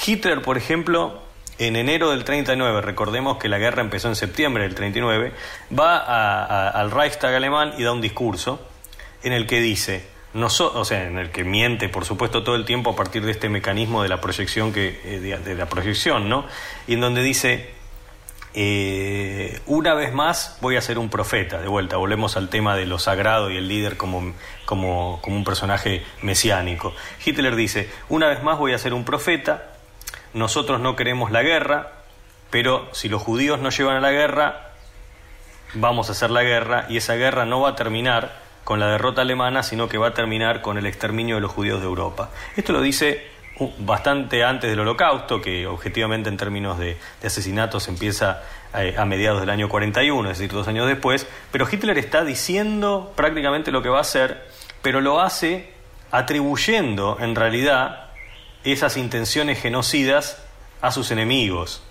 Hitler, 0.06 0.42
por 0.42 0.58
ejemplo, 0.58 1.29
en 1.60 1.76
enero 1.76 2.12
del 2.12 2.24
39, 2.24 2.82
recordemos 2.82 3.38
que 3.38 3.50
la 3.50 3.58
guerra 3.58 3.82
empezó 3.82 4.08
en 4.08 4.16
septiembre 4.16 4.64
del 4.64 4.76
39, 4.76 5.34
va 5.78 6.70
al 6.70 6.90
Reichstag 6.90 7.36
alemán 7.36 7.74
y 7.78 7.84
da 7.84 7.92
un 7.92 8.00
discurso 8.00 8.66
en 9.24 9.34
el 9.34 9.46
que 9.46 9.60
dice, 9.60 10.08
no 10.34 10.48
o 10.48 10.86
sea, 10.86 11.04
en 11.04 11.18
el 11.18 11.32
que 11.32 11.44
miente, 11.44 11.90
por 11.90 12.06
supuesto, 12.06 12.44
todo 12.44 12.56
el 12.56 12.64
tiempo 12.64 12.92
a 12.92 12.96
partir 12.96 13.26
de 13.26 13.32
este 13.32 13.50
mecanismo 13.50 14.02
de 14.02 14.08
la 14.08 14.22
proyección, 14.22 14.72
que, 14.72 15.02
eh, 15.04 15.20
de, 15.20 15.56
la 15.56 15.68
proyección, 15.68 16.30
¿no? 16.30 16.46
Y 16.88 16.94
en 16.94 17.02
donde 17.02 17.22
dice, 17.24 17.72
eh, 18.54 19.60
una 19.66 19.94
vez 19.96 20.14
más 20.14 20.58
voy 20.62 20.78
a 20.78 20.82
ser 20.82 20.98
un 20.98 21.10
profeta, 21.10 21.60
de 21.60 21.68
vuelta, 21.68 21.98
volvemos 21.98 22.38
al 22.38 22.48
tema 22.48 22.78
de 22.78 22.86
lo 22.86 23.00
sagrado 23.00 23.52
y 23.52 23.58
el 23.58 23.68
líder 23.68 23.98
como, 23.98 24.34
como, 24.66 25.20
como 25.22 25.36
un 25.36 25.44
personaje 25.44 26.06
mesiánico. 26.22 26.94
Hitler 27.26 27.58
dice, 27.58 27.90
una 28.08 28.30
vez 28.30 28.44
más 28.44 28.58
voy 28.58 28.72
a 28.72 28.78
ser 28.78 28.94
un 28.94 29.04
profeta, 29.04 29.74
nosotros 30.34 30.80
no 30.80 30.96
queremos 30.96 31.32
la 31.32 31.44
guerra, 31.44 31.92
pero 32.50 32.88
si 32.92 33.10
los 33.10 33.22
judíos 33.22 33.60
no 33.60 33.70
llevan 33.70 33.98
a 33.98 34.02
la 34.02 34.12
guerra, 34.12 34.72
vamos 35.74 36.10
a 36.10 36.14
hacer 36.14 36.32
la 36.32 36.44
guerra 36.44 36.86
y 36.90 36.98
esa 36.98 37.16
guerra 37.16 37.46
no 37.46 37.62
va 37.62 37.70
a 37.70 37.76
terminar 37.76 38.40
con 38.64 38.80
la 38.80 38.88
derrota 38.88 39.22
alemana, 39.22 39.64
sino 39.64 39.90
que 39.90 39.98
va 39.98 40.10
a 40.10 40.14
terminar 40.14 40.62
con 40.62 40.78
el 40.78 40.86
exterminio 40.86 41.36
de 41.36 41.42
los 41.42 41.52
judíos 41.52 41.80
de 41.80 41.88
Europa. 41.88 42.30
Esto 42.56 42.74
lo 42.74 42.82
dice 42.82 43.28
bastante 43.80 44.44
antes 44.44 44.70
del 44.70 44.80
holocausto, 44.80 45.42
que 45.42 45.68
objetivamente 45.68 46.30
en 46.30 46.38
términos 46.38 46.78
de, 46.78 46.98
asesinatos 47.24 47.88
empieza 47.88 48.44
eh, 48.74 48.96
a 48.98 49.06
mediados 49.06 49.42
del 49.42 49.50
año 49.50 49.68
41, 49.70 50.32
es 50.32 50.38
decir, 50.38 50.54
dos 50.54 50.68
años 50.68 50.88
después, 50.88 51.28
pero 51.52 51.68
Hitler 51.70 51.98
está 51.98 52.24
diciendo 52.24 53.12
prácticamente 53.16 53.72
lo 53.72 53.82
que 53.82 53.90
va 53.90 53.98
a 53.98 54.02
hacer, 54.02 54.48
pero 54.82 55.02
lo 55.02 55.20
hace 55.20 55.74
atribuyendo 56.12 57.18
en 57.20 57.36
realidad 57.36 58.09
esas 58.64 58.98
intenciones 58.98 59.62
genocidas 59.62 60.38
a 60.82 60.92
sus 60.92 61.12
enemigos. 61.12 61.82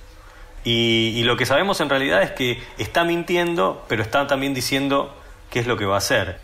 Y, 0.65 1.23
lo 1.23 1.37
que 1.37 1.47
sabemos 1.47 1.81
en 1.81 1.89
realidad 1.89 2.23
es 2.23 2.33
que 2.33 2.63
está 2.77 3.05
mintiendo, 3.05 3.85
pero 3.89 4.03
está 4.03 4.27
también 4.27 4.55
diciendo 4.55 5.17
qué 5.51 5.61
es 5.61 5.67
lo 5.67 5.77
que 5.77 5.87
va 5.87 5.95
a 5.95 5.99
hacer. 5.99 6.41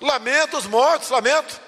Lamento 0.00 0.58
os 0.58 0.66
mortos, 0.66 1.10
lamento. 1.10 1.60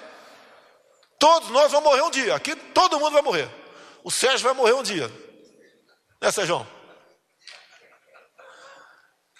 Todos 1.17 1.49
nós 1.49 1.71
vamos 1.71 1.89
morrer 1.89 2.03
um 2.03 2.11
dia. 2.11 2.35
Aqui 2.35 2.55
todo 2.55 2.99
mundo 2.99 3.13
vai 3.13 3.21
morrer. 3.21 3.49
O 4.03 4.11
Sérgio 4.11 4.45
vai 4.45 4.53
morrer 4.53 4.73
um 4.73 4.83
dia. 4.83 5.09
Né, 6.21 6.31
Sérgio? 6.31 6.67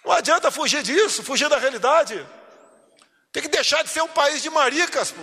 Não 0.05 0.13
adianta 0.13 0.49
fugir 0.49 0.81
disso, 0.83 1.21
fugir 1.21 1.49
da 1.49 1.57
realidade. 1.57 2.25
Tiene 3.37 3.51
que 3.51 3.57
dejar 3.59 3.83
de 3.83 3.89
ser 3.89 4.01
un 4.01 4.09
país 4.09 4.43
de 4.43 4.49
maricas. 4.49 5.13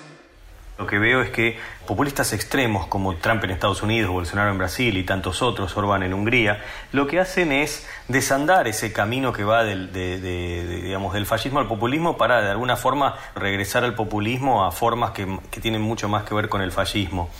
Lo 0.79 0.87
que 0.87 1.01
veo 1.01 1.21
es 1.21 1.31
que 1.31 1.59
populistas 1.85 2.33
extremos 2.33 2.87
como 2.87 3.17
Trump 3.17 3.43
en 3.43 3.51
Estados 3.51 3.83
Unidos, 3.83 4.13
Bolsonaro 4.13 4.53
en 4.53 4.59
Brasil 4.59 4.97
y 4.97 5.03
tantos 5.03 5.43
otros, 5.43 5.77
Orban 5.77 6.05
en 6.05 6.15
Hungría, 6.15 6.63
lo 6.93 7.09
que 7.09 7.19
hacen 7.19 7.51
es 7.51 7.89
desandar 8.07 8.69
ese 8.69 8.93
camino 8.93 9.33
que 9.33 9.43
va 9.43 9.65
del, 9.65 9.93
del 9.93 11.27
fascismo 11.27 11.59
al 11.59 11.67
populismo 11.67 12.17
para 12.17 12.41
de 12.41 12.51
alguna 12.53 12.77
forma 12.77 13.17
regresar 13.35 13.83
al 13.83 13.97
populismo 13.97 14.65
a 14.65 14.71
formas 14.71 15.11
que, 15.11 15.27
tienen 15.61 15.83
mucho 15.83 16.09
más 16.09 16.23
que 16.23 16.37
ver 16.37 16.49
con 16.49 16.63
el 16.63 16.71
fascismo. 16.71 17.31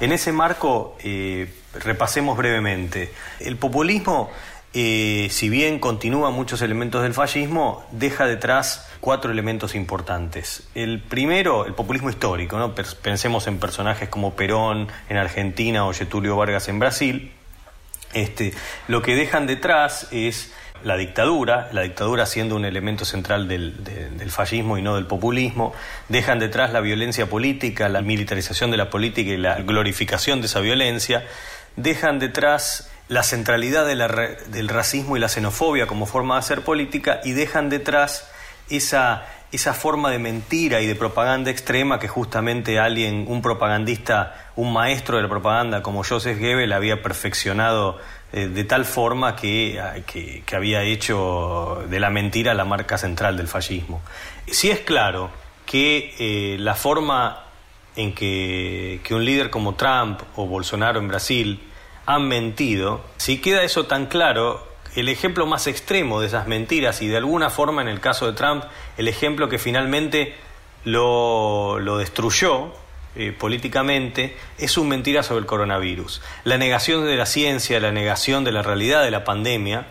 En 0.00 0.10
ese 0.10 0.32
marco, 0.32 0.96
eh, 1.00 1.52
repasemos 1.74 2.36
brevemente. 2.36 3.12
El 3.40 3.58
populismo 3.58 4.30
eh, 4.76 5.28
si 5.30 5.48
bien 5.48 5.78
continúa 5.78 6.30
muchos 6.30 6.60
elementos 6.60 7.04
del 7.04 7.14
fascismo, 7.14 7.86
deja 7.92 8.26
detrás 8.26 8.88
cuatro 8.98 9.30
elementos 9.30 9.76
importantes. 9.76 10.64
El 10.74 11.00
primero, 11.00 11.64
el 11.64 11.74
populismo 11.74 12.10
histórico. 12.10 12.58
¿no? 12.58 12.74
Pensemos 12.74 13.46
en 13.46 13.58
personajes 13.60 14.08
como 14.08 14.34
Perón 14.34 14.88
en 15.08 15.16
Argentina 15.16 15.86
o 15.86 15.92
Getulio 15.92 16.36
Vargas 16.36 16.66
en 16.68 16.80
Brasil. 16.80 17.32
Este, 18.14 18.52
lo 18.88 19.00
que 19.00 19.14
dejan 19.14 19.46
detrás 19.46 20.08
es 20.10 20.52
la 20.82 20.96
dictadura, 20.96 21.68
la 21.72 21.82
dictadura 21.82 22.26
siendo 22.26 22.56
un 22.56 22.64
elemento 22.64 23.04
central 23.04 23.46
del, 23.46 23.84
del, 23.84 24.30
fascismo 24.30 24.76
y 24.76 24.82
no 24.82 24.96
del 24.96 25.06
populismo, 25.06 25.72
dejan 26.08 26.40
detrás 26.40 26.72
la 26.72 26.80
violencia 26.80 27.26
política, 27.26 27.88
la 27.88 28.02
militarización 28.02 28.72
de 28.72 28.76
la 28.76 28.90
política 28.90 29.30
y 29.30 29.36
la 29.36 29.60
glorificación 29.62 30.40
de 30.40 30.46
esa 30.46 30.60
violencia, 30.60 31.24
dejan 31.76 32.18
detrás 32.18 32.90
la 33.08 33.22
centralidad 33.22 33.86
del 33.86 34.68
racismo 34.68 35.16
y 35.16 35.20
la 35.20 35.28
xenofobia 35.28 35.86
como 35.86 36.06
forma 36.06 36.34
de 36.34 36.38
hacer 36.40 36.62
política 36.62 37.20
y 37.24 37.32
dejan 37.32 37.68
detrás 37.68 38.30
esa, 38.70 39.26
esa 39.52 39.74
forma 39.74 40.10
de 40.10 40.18
mentira 40.18 40.80
y 40.80 40.86
de 40.86 40.94
propaganda 40.94 41.50
extrema 41.50 41.98
que 41.98 42.08
justamente 42.08 42.78
alguien, 42.78 43.26
un 43.28 43.42
propagandista, 43.42 44.50
un 44.56 44.72
maestro 44.72 45.16
de 45.16 45.22
la 45.22 45.28
propaganda 45.28 45.82
como 45.82 46.02
Joseph 46.02 46.38
Goebbels 46.38 46.72
había 46.72 47.02
perfeccionado 47.02 47.98
eh, 48.32 48.48
de 48.48 48.64
tal 48.64 48.86
forma 48.86 49.36
que, 49.36 49.80
que, 50.06 50.56
había 50.56 50.82
hecho 50.82 51.84
de 51.88 52.00
la 52.00 52.10
mentira 52.10 52.54
la 52.54 52.64
marca 52.64 52.96
central 52.96 53.36
del 53.36 53.48
fascismo. 53.48 54.00
Si 54.46 54.70
es 54.70 54.80
claro 54.80 55.30
que 55.66 56.14
eh, 56.18 56.56
la 56.58 56.74
forma 56.74 57.44
en 57.96 58.14
que, 58.14 59.00
que 59.04 59.14
un 59.14 59.24
líder 59.24 59.50
como 59.50 59.74
Trump 59.74 60.20
o 60.36 60.46
Bolsonaro 60.46 60.98
en 60.98 61.08
Brasil 61.08 61.60
han 62.06 62.28
mentido, 62.28 63.00
si 63.16 63.40
queda 63.40 63.62
eso 63.62 63.86
tan 63.86 64.06
claro, 64.06 64.66
el 64.94 65.08
ejemplo 65.08 65.46
más 65.46 65.66
extremo 65.66 66.20
de 66.20 66.28
esas 66.28 66.46
mentiras 66.46 67.02
y 67.02 67.08
de 67.08 67.16
alguna 67.16 67.50
forma 67.50 67.82
en 67.82 67.88
el 67.88 68.00
caso 68.00 68.26
de 68.26 68.32
Trump, 68.34 68.64
el 68.96 69.08
ejemplo 69.08 69.48
que 69.48 69.58
finalmente 69.58 70.36
lo, 70.84 71.96
destruyó 71.98 72.72
eh, 73.16 73.32
políticamente, 73.32 74.36
es 74.58 74.72
su 74.72 74.84
mentira 74.84 75.22
sobre 75.22 75.40
el 75.40 75.46
coronavirus. 75.46 76.22
La 76.44 76.58
negación 76.58 77.04
de 77.04 77.16
la 77.16 77.26
ciencia, 77.26 77.80
la 77.80 77.92
negación 77.92 78.44
de 78.44 78.52
la 78.52 78.62
realidad 78.62 79.02
de 79.02 79.10
la 79.10 79.24
pandemia, 79.24 79.86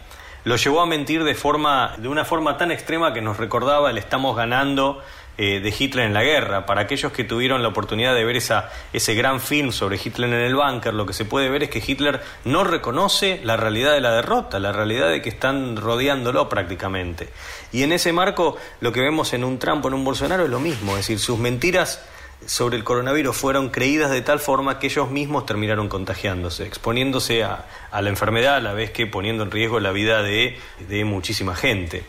lo 0.46 0.56
llevó 0.58 0.82
a 0.82 0.86
mentir 0.86 1.24
de, 1.24 1.36
forma, 1.36 1.96
de 1.98 2.08
una 2.10 2.26
forma 2.26 2.58
tan 2.58 2.72
extrema 2.72 3.14
que 3.14 3.22
nos 3.22 3.38
recordaba 3.38 3.90
el 3.90 3.98
estamos 3.98 4.36
ganando 4.36 5.02
eh, 5.38 5.60
de 5.62 5.74
Hitler 5.78 6.06
en 6.06 6.14
la 6.14 6.24
guerra. 6.24 6.66
Para 6.68 6.82
aquellos 6.82 7.12
que 7.12 7.24
tuvieron 7.24 7.64
la 7.64 7.70
oportunidad 7.70 8.14
de 8.14 8.24
ver 8.24 8.36
esa, 8.36 8.70
ese 8.94 9.16
gran 9.16 9.40
film 9.40 9.72
sobre 9.72 10.00
Hitler 10.04 10.30
en 10.32 10.40
el 10.40 10.56
búnker, 10.56 10.94
lo 10.94 11.08
que 11.08 11.14
se 11.14 11.26
puede 11.26 11.50
ver 11.50 11.64
es 11.64 11.70
que 11.72 11.84
Hitler 11.86 12.22
no 12.46 12.64
reconoce 12.64 13.42
la 13.44 13.58
realidad 13.58 13.94
de 13.94 14.02
la 14.02 14.14
derrota, 14.14 14.60
la 14.60 14.72
realidad 14.72 15.10
de 15.10 15.24
que 15.24 15.30
están 15.30 15.76
rodeándolo 15.76 16.50
prácticamente. 16.50 17.30
Y 17.72 17.82
en 17.82 17.94
ese 17.94 18.14
marco 18.14 18.58
lo 18.80 18.92
que 18.92 19.02
vemos 19.02 19.34
en 19.34 19.44
un 19.44 19.58
Trump 19.58 19.84
o 19.86 19.88
en 19.88 19.96
un 19.96 20.04
Bolsonaro 20.04 20.44
es 20.44 20.50
lo 20.52 20.60
mismo, 20.60 20.92
es 20.92 20.98
decir, 20.98 21.18
sus 21.20 21.40
mentiras 21.40 22.06
sobre 22.46 22.78
el 22.78 22.84
coronavirus 22.84 23.36
fueron 23.36 23.70
creídas 23.70 24.12
de 24.12 24.22
tal 24.22 24.40
forma 24.40 24.78
que 24.78 24.88
ellos 24.88 25.10
mismos 25.10 25.46
terminaron 25.46 25.88
contagiándose, 25.88 26.66
exponiéndose 26.66 27.44
a, 27.44 27.66
la 27.92 28.10
enfermedad 28.10 28.58
a 28.58 28.60
la 28.60 28.74
vez 28.74 28.92
que 28.92 29.08
poniendo 29.08 29.44
en 29.44 29.52
riesgo 29.52 29.80
la 29.80 29.92
vida 29.92 30.22
de 30.22 30.60
muchísima 31.06 31.56
gente. 31.56 32.04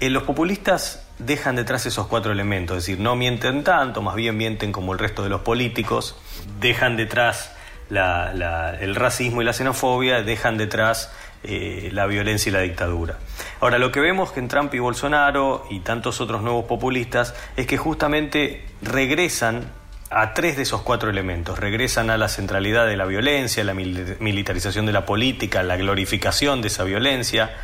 Eh, 0.00 0.10
los 0.10 0.24
populistas 0.24 1.06
dejan 1.18 1.56
detrás 1.56 1.86
esos 1.86 2.06
cuatro 2.06 2.32
elementos, 2.32 2.76
es 2.76 2.86
decir, 2.86 3.00
no 3.00 3.16
mienten 3.16 3.64
tanto, 3.64 4.02
más 4.02 4.14
bien 4.14 4.36
mienten 4.36 4.72
como 4.72 4.92
el 4.92 4.98
resto 4.98 5.22
de 5.22 5.30
los 5.30 5.40
políticos, 5.40 6.16
dejan 6.60 6.96
detrás 6.96 7.52
el 7.88 8.94
racismo 8.96 9.42
y 9.42 9.44
la 9.44 9.52
xenofobia, 9.52 10.22
dejan 10.22 10.58
detrás 10.58 11.10
eh, 11.44 11.90
la 11.92 12.06
violencia 12.06 12.50
y 12.50 12.52
la 12.52 12.60
dictadura. 12.60 13.18
Ahora, 13.60 13.78
lo 13.78 13.92
que 13.92 14.00
vemos 14.00 14.36
en 14.36 14.48
Trump 14.48 14.74
y 14.74 14.80
Bolsonaro 14.80 15.66
y 15.70 15.80
tantos 15.80 16.20
otros 16.20 16.42
nuevos 16.42 16.64
populistas 16.64 17.34
es 17.56 17.66
que 17.66 17.76
justamente 17.76 18.64
regresan 18.82 19.70
a 20.10 20.34
tres 20.34 20.56
de 20.56 20.62
esos 20.62 20.82
cuatro 20.82 21.10
elementos. 21.10 21.58
Regresan 21.58 22.10
a 22.10 22.16
la 22.16 22.28
centralidad 22.28 22.86
de 22.86 22.96
la 22.96 23.06
violencia, 23.06 23.64
la 23.64 23.74
militarización 23.74 24.86
de 24.86 24.92
la 24.92 25.06
política, 25.06 25.62
la 25.62 25.76
glorificación 25.76 26.62
de 26.62 26.68
esa 26.68 26.84
violencia, 26.84 27.54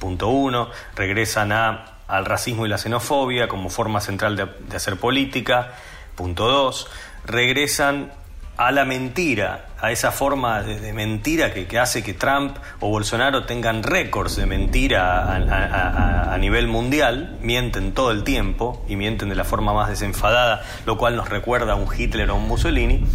punto 0.00 0.28
uno, 0.28 0.70
regresan 0.96 1.52
al 1.52 2.24
racismo 2.24 2.66
y 2.66 2.68
la 2.68 2.78
xenofobia 2.78 3.46
como 3.46 3.70
forma 3.70 4.00
central 4.00 4.34
de, 4.34 4.76
hacer 4.76 4.96
política, 4.96 5.74
punto 6.16 6.48
dos, 6.48 6.88
regresan 7.24 8.10
a 8.56 8.72
la 8.72 8.84
mentira, 8.84 9.68
a 9.80 9.90
esa 9.90 10.10
forma 10.10 10.62
de, 10.62 10.92
mentira 10.92 11.52
que, 11.54 11.78
hace 11.78 12.02
que 12.02 12.12
Trump 12.12 12.56
o 12.80 12.88
Bolsonaro 12.88 13.44
tengan 13.44 13.82
récords 13.82 14.36
de 14.36 14.44
mentira 14.44 15.32
a, 15.32 16.34
a, 16.34 16.36
nivel 16.38 16.66
mundial, 16.66 17.38
mienten 17.40 17.92
todo 17.92 18.10
el 18.10 18.24
tiempo 18.24 18.84
y 18.88 18.96
mienten 18.96 19.28
de 19.30 19.34
la 19.34 19.44
forma 19.44 19.72
más 19.72 19.88
desenfadada, 19.88 20.62
lo 20.84 20.98
cual 20.98 21.16
nos 21.16 21.28
recuerda 21.28 21.72
a 21.72 21.76
un 21.76 21.88
Hitler 21.96 22.28
o 22.30 22.36
un 22.36 22.48
Mussolini, 22.48 23.06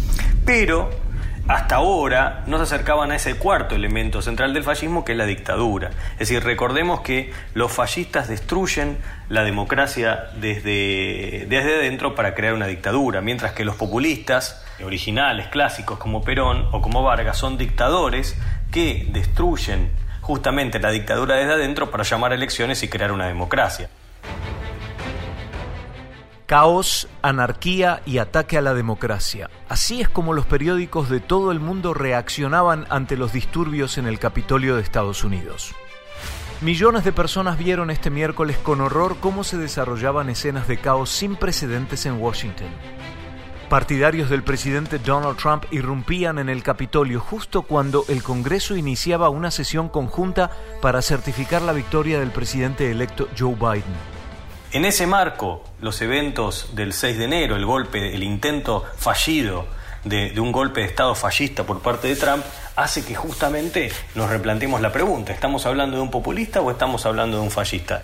pero 0.44 0.90
hasta 1.48 1.76
ahora 1.76 2.42
no 2.46 2.56
se 2.56 2.64
acercaban 2.64 3.12
a 3.12 3.16
ese 3.16 3.36
cuarto 3.36 3.74
elemento 3.74 4.20
central 4.20 4.52
del 4.52 4.64
fascismo 4.64 5.04
que 5.04 5.12
es 5.12 5.18
la 5.18 5.26
dictadura. 5.26 5.90
Es 6.12 6.28
decir, 6.28 6.42
recordemos 6.42 7.00
que 7.00 7.32
los 7.54 7.72
fascistas 7.72 8.28
destruyen 8.28 8.98
la 9.28 9.44
democracia 9.44 10.30
desde, 10.40 11.46
desde 11.48 11.76
adentro 11.76 12.14
para 12.14 12.34
crear 12.34 12.54
una 12.54 12.66
dictadura, 12.66 13.20
mientras 13.20 13.52
que 13.52 13.64
los 13.64 13.76
populistas 13.76 14.64
originales, 14.84 15.46
clásicos 15.48 15.98
como 15.98 16.22
Perón 16.22 16.68
o 16.72 16.82
como 16.82 17.02
Vargas 17.02 17.38
son 17.38 17.56
dictadores 17.56 18.36
que 18.72 19.06
destruyen 19.10 19.90
justamente 20.20 20.80
la 20.80 20.90
dictadura 20.90 21.36
desde 21.36 21.52
adentro 21.52 21.90
para 21.90 22.02
llamar 22.02 22.32
a 22.32 22.34
elecciones 22.34 22.82
y 22.82 22.88
crear 22.88 23.12
una 23.12 23.28
democracia. 23.28 23.88
Caos, 26.46 27.08
anarquía 27.22 28.02
y 28.06 28.18
ataque 28.18 28.56
a 28.56 28.62
la 28.62 28.72
democracia. 28.72 29.50
Así 29.68 30.00
es 30.00 30.08
como 30.08 30.32
los 30.32 30.46
periódicos 30.46 31.10
de 31.10 31.18
todo 31.18 31.50
el 31.50 31.58
mundo 31.58 31.92
reaccionaban 31.92 32.86
ante 32.88 33.16
los 33.16 33.32
disturbios 33.32 33.98
en 33.98 34.06
el 34.06 34.20
Capitolio 34.20 34.76
de 34.76 34.82
Estados 34.82 35.24
Unidos. 35.24 35.74
Millones 36.60 37.02
de 37.02 37.12
personas 37.12 37.58
vieron 37.58 37.90
este 37.90 38.10
miércoles 38.10 38.58
con 38.58 38.80
horror 38.80 39.16
cómo 39.18 39.42
se 39.42 39.58
desarrollaban 39.58 40.30
escenas 40.30 40.68
de 40.68 40.78
caos 40.78 41.10
sin 41.10 41.34
precedentes 41.34 42.06
en 42.06 42.20
Washington. 42.20 42.68
Partidarios 43.68 44.30
del 44.30 44.44
presidente 44.44 45.00
Donald 45.00 45.36
Trump 45.38 45.64
irrumpían 45.72 46.38
en 46.38 46.48
el 46.48 46.62
Capitolio 46.62 47.18
justo 47.18 47.62
cuando 47.62 48.04
el 48.08 48.22
Congreso 48.22 48.76
iniciaba 48.76 49.30
una 49.30 49.50
sesión 49.50 49.88
conjunta 49.88 50.52
para 50.80 51.02
certificar 51.02 51.62
la 51.62 51.72
victoria 51.72 52.20
del 52.20 52.30
presidente 52.30 52.88
electo 52.88 53.26
Joe 53.36 53.56
Biden. 53.56 54.15
En 54.72 54.84
ese 54.84 55.06
marco, 55.06 55.62
los 55.80 56.00
eventos 56.02 56.74
del 56.74 56.92
6 56.92 57.18
de 57.18 57.24
enero, 57.24 57.56
el 57.56 57.64
golpe, 57.64 58.14
el 58.14 58.22
intento 58.22 58.84
fallido 58.96 59.66
de, 60.04 60.38
un 60.40 60.52
golpe 60.52 60.80
de 60.80 60.86
Estado 60.86 61.14
fallista 61.14 61.64
por 61.64 61.80
parte 61.80 62.08
de 62.08 62.16
Trump, 62.16 62.44
hace 62.74 63.04
que 63.04 63.14
justamente 63.14 63.90
nos 64.14 64.28
replanteemos 64.28 64.80
la 64.80 64.92
pregunta, 64.92 65.32
¿estamos 65.32 65.66
hablando 65.66 65.96
de 65.96 66.02
un 66.02 66.10
populista 66.10 66.60
o 66.60 66.70
estamos 66.70 67.06
hablando 67.06 67.38
de 67.38 67.44
un 67.44 67.50
fascista? 67.50 68.02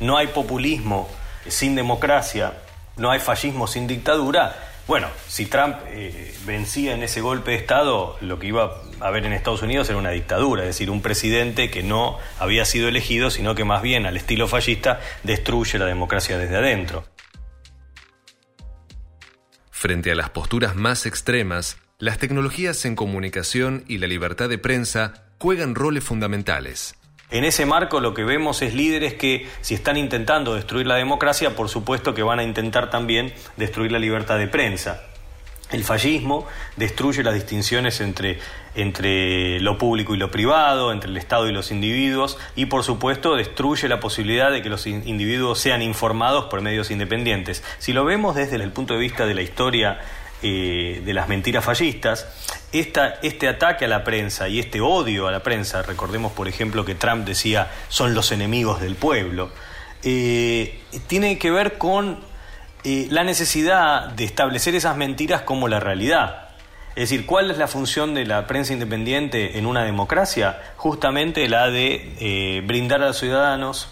No 0.00 0.16
hay 0.16 0.28
populismo 0.28 1.08
sin 1.48 1.74
democracia, 1.74 2.54
no 2.96 3.10
hay 3.10 3.20
fascismo 3.20 3.66
sin 3.66 3.86
dictadura, 3.86 4.73
bueno, 4.86 5.08
si 5.28 5.46
Trump 5.46 5.76
eh, 5.88 6.34
vencía 6.44 6.94
en 6.94 7.02
ese 7.02 7.22
golpe 7.22 7.52
de 7.52 7.56
Estado, 7.56 8.18
lo 8.20 8.38
que 8.38 8.48
iba 8.48 8.82
a 9.00 9.06
haber 9.06 9.24
en 9.24 9.32
Estados 9.32 9.62
Unidos 9.62 9.88
era 9.88 9.98
una 9.98 10.10
dictadura, 10.10 10.62
es 10.62 10.68
decir, 10.68 10.90
un 10.90 11.00
presidente 11.00 11.70
que 11.70 11.82
no 11.82 12.18
había 12.38 12.66
sido 12.66 12.88
elegido, 12.88 13.30
sino 13.30 13.54
que 13.54 13.64
más 13.64 13.80
bien, 13.80 14.04
al 14.04 14.16
estilo 14.16 14.46
fascista, 14.46 15.00
destruye 15.22 15.78
la 15.78 15.86
democracia 15.86 16.36
desde 16.36 16.56
adentro. 16.56 17.04
Frente 19.70 20.12
a 20.12 20.14
las 20.14 20.30
posturas 20.30 20.76
más 20.76 21.06
extremas, 21.06 21.78
las 21.98 22.18
tecnologías 22.18 22.84
en 22.84 22.96
comunicación 22.96 23.84
y 23.88 23.98
la 23.98 24.06
libertad 24.06 24.48
de 24.48 24.58
prensa 24.58 25.24
juegan 25.38 25.74
roles 25.74 26.04
fundamentales. 26.04 26.94
En 27.30 27.44
ese 27.44 27.66
marco 27.66 28.00
lo 28.00 28.14
que 28.14 28.24
vemos 28.24 28.62
es 28.62 28.74
líderes 28.74 29.14
que 29.14 29.48
si 29.60 29.74
están 29.74 29.96
intentando 29.96 30.54
destruir 30.54 30.86
la 30.86 30.96
democracia, 30.96 31.56
por 31.56 31.68
supuesto 31.68 32.14
que 32.14 32.22
van 32.22 32.38
a 32.38 32.44
intentar 32.44 32.90
también 32.90 33.32
destruir 33.56 33.92
la 33.92 33.98
libertad 33.98 34.38
de 34.38 34.48
prensa. 34.48 35.02
El 35.70 35.82
fallismo 35.82 36.46
destruye 36.76 37.22
las 37.22 37.34
distinciones 37.34 38.00
entre, 38.00 38.38
entre, 38.74 39.58
lo 39.60 39.78
público 39.78 40.14
y 40.14 40.18
lo 40.18 40.30
privado, 40.30 40.92
entre 40.92 41.10
el 41.10 41.16
Estado 41.16 41.48
y 41.48 41.52
los 41.52 41.70
individuos, 41.72 42.38
y 42.54 42.66
por 42.66 42.84
supuesto 42.84 43.34
destruye 43.34 43.88
la 43.88 43.98
posibilidad 43.98 44.52
de 44.52 44.62
que 44.62 44.68
los 44.68 44.86
individuos 44.86 45.58
sean 45.58 45.82
informados 45.82 46.44
por 46.44 46.60
medios 46.60 46.90
independientes. 46.90 47.64
Si 47.78 47.92
lo 47.92 48.04
vemos 48.04 48.36
desde 48.36 48.56
el 48.56 48.70
punto 48.72 48.94
de 48.94 49.00
vista 49.00 49.26
de 49.26 49.34
la 49.34 49.42
historia 49.42 50.00
eh, 50.42 51.02
de 51.04 51.14
las 51.14 51.28
mentiras 51.28 51.64
fallistas, 51.64 52.28
este 52.80 53.48
ataque 53.48 53.84
a 53.84 53.88
la 53.88 54.04
prensa 54.04 54.48
y 54.48 54.58
este 54.58 54.80
odio 54.80 55.28
a 55.28 55.32
la 55.32 55.42
prensa, 55.42 55.82
recordemos 55.82 56.32
por 56.32 56.48
ejemplo 56.48 56.84
que 56.84 56.94
Trump 56.94 57.24
decía 57.24 57.70
son 57.88 58.14
los 58.14 58.32
enemigos 58.32 58.80
del 58.80 58.96
pueblo, 58.96 59.50
eh, 60.02 60.80
tiene 61.06 61.38
que 61.38 61.50
ver 61.50 61.78
con 61.78 62.20
eh, 62.82 63.06
la 63.10 63.24
necesidad 63.24 64.08
de 64.10 64.24
establecer 64.24 64.74
esas 64.74 64.96
mentiras 64.96 65.42
como 65.42 65.68
la 65.68 65.80
realidad. 65.80 66.48
Es 66.96 67.10
decir, 67.10 67.26
¿cuál 67.26 67.50
es 67.50 67.58
la 67.58 67.66
función 67.66 68.14
de 68.14 68.24
la 68.24 68.46
prensa 68.46 68.72
independiente 68.72 69.58
en 69.58 69.66
una 69.66 69.84
democracia? 69.84 70.62
Justamente 70.76 71.48
la 71.48 71.68
de 71.68 72.62
brindar 72.64 73.02
a 73.02 73.06
los 73.06 73.18
ciudadanos 73.18 73.88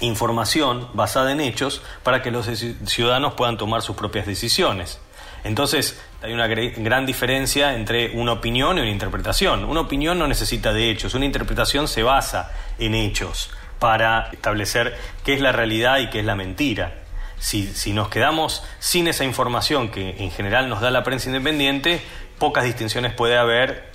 información 0.00 0.88
basada 0.94 1.32
en 1.32 1.40
hechos 1.40 1.82
para 2.02 2.22
que 2.22 2.30
los 2.30 2.46
ciudadanos 2.86 3.34
puedan 3.34 3.56
tomar 3.56 3.82
sus 3.82 3.96
propias 3.96 4.26
decisiones. 4.26 4.98
Entonces, 5.44 6.00
hay 6.22 6.32
una 6.32 6.46
gran 6.46 7.06
diferencia 7.06 7.74
entre 7.74 8.10
una 8.10 8.32
opinión 8.32 8.76
y 8.76 8.82
una 8.82 8.90
interpretación. 8.90 9.64
Una 9.64 9.80
opinión 9.80 10.18
no 10.18 10.28
necesita 10.28 10.72
de 10.72 10.90
hechos, 10.90 11.14
una 11.14 11.24
interpretación 11.24 11.88
se 11.88 12.02
basa 12.02 12.52
en 12.78 12.94
hechos 12.94 13.50
para 13.78 14.28
establecer 14.32 14.96
qué 15.24 15.34
es 15.34 15.40
la 15.40 15.52
realidad 15.52 15.98
y 15.98 16.10
qué 16.10 16.20
es 16.20 16.26
la 16.26 16.36
mentira. 16.36 16.98
Si, 17.38 17.92
nos 17.94 18.10
quedamos 18.10 18.62
sin 18.80 19.08
esa 19.08 19.24
información 19.24 19.90
que 19.90 20.22
en 20.22 20.30
general 20.30 20.68
nos 20.68 20.82
da 20.82 20.90
la 20.90 21.02
prensa 21.02 21.30
independiente, 21.30 22.02
pocas 22.38 22.64
distinciones 22.64 23.14
puede 23.14 23.38
haber 23.38 23.90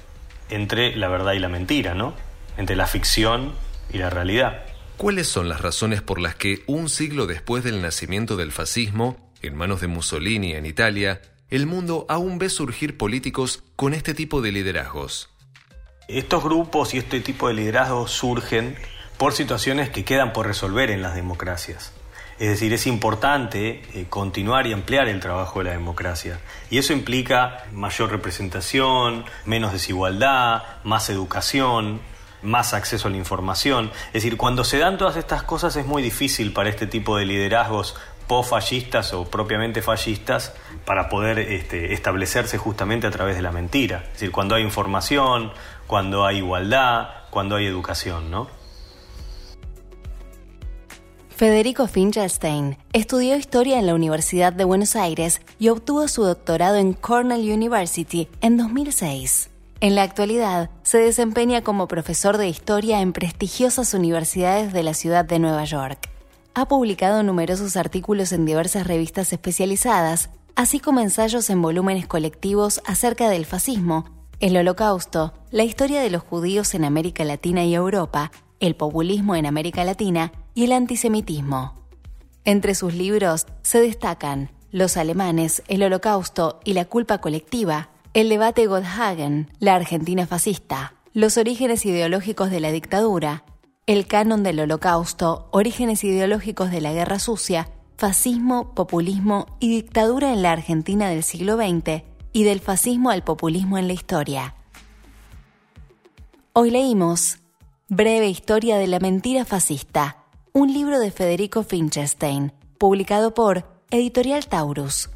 entre 0.49 0.95
la 0.95 1.07
verdad 1.09 1.33
y 1.33 1.39
la 1.39 1.47
mentira, 1.47 1.93
¿no? 1.93 2.15
Entre 2.57 2.75
la 2.75 2.87
ficción 2.87 3.53
y 3.93 3.99
la 3.99 4.09
realidad. 4.09 4.63
¿Cuáles 4.97 5.27
son 5.27 5.47
las 5.47 5.61
razones 5.61 6.01
por 6.01 6.19
las 6.19 6.33
que 6.33 6.63
un 6.65 6.89
siglo 6.89 7.27
después 7.27 7.63
del 7.63 7.83
nacimiento 7.83 8.35
del 8.35 8.51
fascismo, 8.51 9.17
en 9.43 9.55
manos 9.55 9.81
de 9.81 9.87
Mussolini 9.87 10.53
en 10.53 10.65
Italia, 10.65 11.21
el 11.49 11.67
mundo 11.67 12.05
aún 12.09 12.39
ve 12.39 12.49
surgir 12.49 12.97
políticos 12.97 13.63
con 13.75 13.93
este 13.93 14.13
tipo 14.13 14.41
de 14.41 14.51
liderazgos. 14.51 15.29
Estos 16.07 16.43
grupos 16.43 16.93
y 16.93 16.97
este 16.97 17.19
tipo 17.19 17.47
de 17.47 17.53
liderazgos 17.53 18.11
surgen 18.11 18.75
por 19.17 19.33
situaciones 19.33 19.89
que 19.89 20.03
quedan 20.03 20.33
por 20.33 20.47
resolver 20.47 20.89
en 20.89 21.01
las 21.01 21.15
democracias. 21.15 21.93
Es 22.37 22.49
decir, 22.49 22.73
es 22.73 22.85
importante 22.85 23.81
eh, 23.93 24.07
continuar 24.09 24.67
y 24.67 24.73
ampliar 24.73 25.07
el 25.07 25.21
trabajo 25.21 25.59
de 25.59 25.65
la 25.65 25.71
democracia. 25.71 26.39
Y 26.69 26.79
eso 26.79 26.91
implica 26.91 27.63
mayor 27.71 28.11
representación, 28.11 29.23
menos 29.45 29.71
desigualdad, 29.71 30.63
más 30.83 31.09
educación, 31.09 32.01
más 32.41 32.73
acceso 32.73 33.07
a 33.07 33.11
la 33.11 33.17
información. 33.17 33.91
Es 34.07 34.23
decir, 34.23 34.35
cuando 34.35 34.63
se 34.63 34.79
dan 34.79 34.97
todas 34.97 35.15
estas 35.15 35.43
cosas 35.43 35.75
es 35.77 35.85
muy 35.85 36.03
difícil 36.03 36.53
para 36.53 36.69
este 36.69 36.87
tipo 36.87 37.17
de 37.17 37.25
liderazgos 37.25 37.95
post-fascistas 38.27 39.13
o 39.13 39.25
propiamente 39.25 39.81
fascistas 39.81 40.53
para 40.85 41.09
poder 41.09 41.39
este, 41.39 41.93
establecerse 41.93 42.57
justamente 42.57 43.07
a 43.07 43.11
través 43.11 43.35
de 43.35 43.41
la 43.41 43.51
mentira. 43.51 44.03
Es 44.07 44.13
decir, 44.13 44.31
cuando 44.31 44.55
hay 44.55 44.63
información, 44.63 45.51
cuando 45.87 46.25
hay 46.25 46.37
igualdad, 46.37 47.07
cuando 47.29 47.55
hay 47.55 47.65
educación, 47.65 48.31
¿no? 48.31 48.47
Federico 51.29 51.87
Finkelstein 51.87 52.77
estudió 52.93 53.35
historia 53.35 53.77
en 53.77 53.87
la 53.87 53.93
Universidad 53.93 54.53
de 54.53 54.63
Buenos 54.63 54.95
Aires 54.95 55.41
y 55.59 55.67
obtuvo 55.67 56.07
su 56.07 56.23
doctorado 56.23 56.77
en 56.77 56.93
Cornell 56.93 57.51
University 57.51 58.29
en 58.39 58.55
2006. 58.55 59.49
En 59.81 59.95
la 59.95 60.03
actualidad, 60.03 60.69
se 60.83 60.99
desempeña 60.99 61.61
como 61.61 61.89
profesor 61.89 62.37
de 62.37 62.47
historia 62.47 63.01
en 63.01 63.11
prestigiosas 63.11 63.93
universidades 63.93 64.71
de 64.71 64.83
la 64.83 64.93
ciudad 64.93 65.25
de 65.25 65.39
Nueva 65.39 65.65
York 65.65 66.14
ha 66.55 66.69
publicado 66.69 67.21
numerosos 67.21 67.75
artículos 67.75 68.31
en 68.31 68.45
diversas 68.45 68.87
revistas 68.87 69.31
especializadas, 69.33 70.29
así 70.55 70.79
como 70.79 71.01
ensayos 71.01 71.49
en 71.49 71.61
volúmenes 71.61 72.07
colectivos 72.07 72.81
acerca 72.85 73.29
del 73.29 73.45
fascismo, 73.45 74.05
el 74.39 74.55
holocausto, 74.55 75.33
la 75.51 75.63
historia 75.63 76.01
de 76.01 76.09
los 76.09 76.23
judíos 76.23 76.73
en 76.73 76.85
América 76.85 77.25
Latina 77.25 77.65
y 77.65 77.75
Europa, 77.75 78.31
el 78.61 78.75
populismo 78.75 79.35
en 79.35 79.45
América 79.45 79.83
Latina 79.83 80.31
y 80.53 80.63
el 80.63 80.71
antisemitismo. 80.71 81.73
Entre 82.45 82.73
sus 82.73 82.93
libros 82.93 83.47
se 83.61 83.81
destacan 83.81 84.51
Los 84.71 84.95
alemanes, 84.95 85.61
el 85.67 85.83
holocausto 85.83 86.61
y 86.63 86.73
la 86.73 86.85
culpa 86.85 87.19
colectiva, 87.19 87.89
el 88.13 88.29
debate 88.29 88.65
Gotthagen, 88.65 89.51
la 89.59 89.75
Argentina 89.75 90.25
fascista, 90.25 90.93
los 91.13 91.37
orígenes 91.37 91.85
ideológicos 91.85 92.49
de 92.49 92.61
la 92.61 92.71
dictadura, 92.71 93.43
el 93.87 94.07
canon 94.07 94.41
del 94.41 94.59
holocausto, 94.59 95.47
orígenes 95.51 96.03
ideológicos 96.03 96.71
de 96.71 96.81
la 96.81 96.91
guerra 96.91 97.19
sucia, 97.19 97.69
fascismo, 97.97 98.73
populismo 98.73 99.57
y 99.59 99.69
dictadura 99.69 100.33
en 100.33 100.41
la 100.41 100.53
Argentina 100.53 101.07
del 101.07 101.23
siglo 101.23 101.55
XX 101.55 102.01
y 102.33 102.43
del 102.43 102.61
fascismo 102.61 103.11
al 103.11 103.23
populismo 103.23 103.77
en 103.77 103.87
la 103.87 103.93
historia. 103.93 104.55
Hoy 106.53 106.71
leímos 106.71 107.37
Breve 107.87 108.27
Historia 108.27 108.77
de 108.77 108.87
la 108.87 108.99
Mentira 108.99 109.45
Fascista, 109.45 110.17
un 110.51 110.73
libro 110.73 110.99
de 110.99 111.11
Federico 111.11 111.61
Finchestein, 111.61 112.53
publicado 112.79 113.35
por 113.35 113.65
Editorial 113.91 114.47
Taurus. 114.47 115.11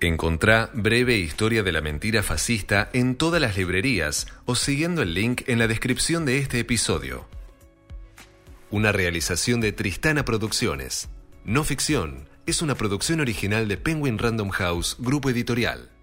Encontrá 0.00 0.68
Breve 0.74 1.16
Historia 1.16 1.62
de 1.62 1.72
la 1.72 1.80
Mentira 1.80 2.22
Fascista 2.22 2.90
en 2.92 3.16
todas 3.16 3.40
las 3.40 3.56
librerías 3.56 4.26
o 4.44 4.54
siguiendo 4.54 5.00
el 5.00 5.14
link 5.14 5.42
en 5.46 5.58
la 5.58 5.68
descripción 5.68 6.26
de 6.26 6.38
este 6.38 6.58
episodio. 6.58 7.24
Una 8.68 8.90
realización 8.90 9.60
de 9.60 9.70
Tristana 9.70 10.24
Producciones. 10.24 11.08
No 11.44 11.62
ficción, 11.62 12.28
es 12.46 12.62
una 12.62 12.74
producción 12.74 13.20
original 13.20 13.68
de 13.68 13.76
Penguin 13.76 14.18
Random 14.18 14.50
House, 14.50 14.96
grupo 14.98 15.30
editorial. 15.30 15.95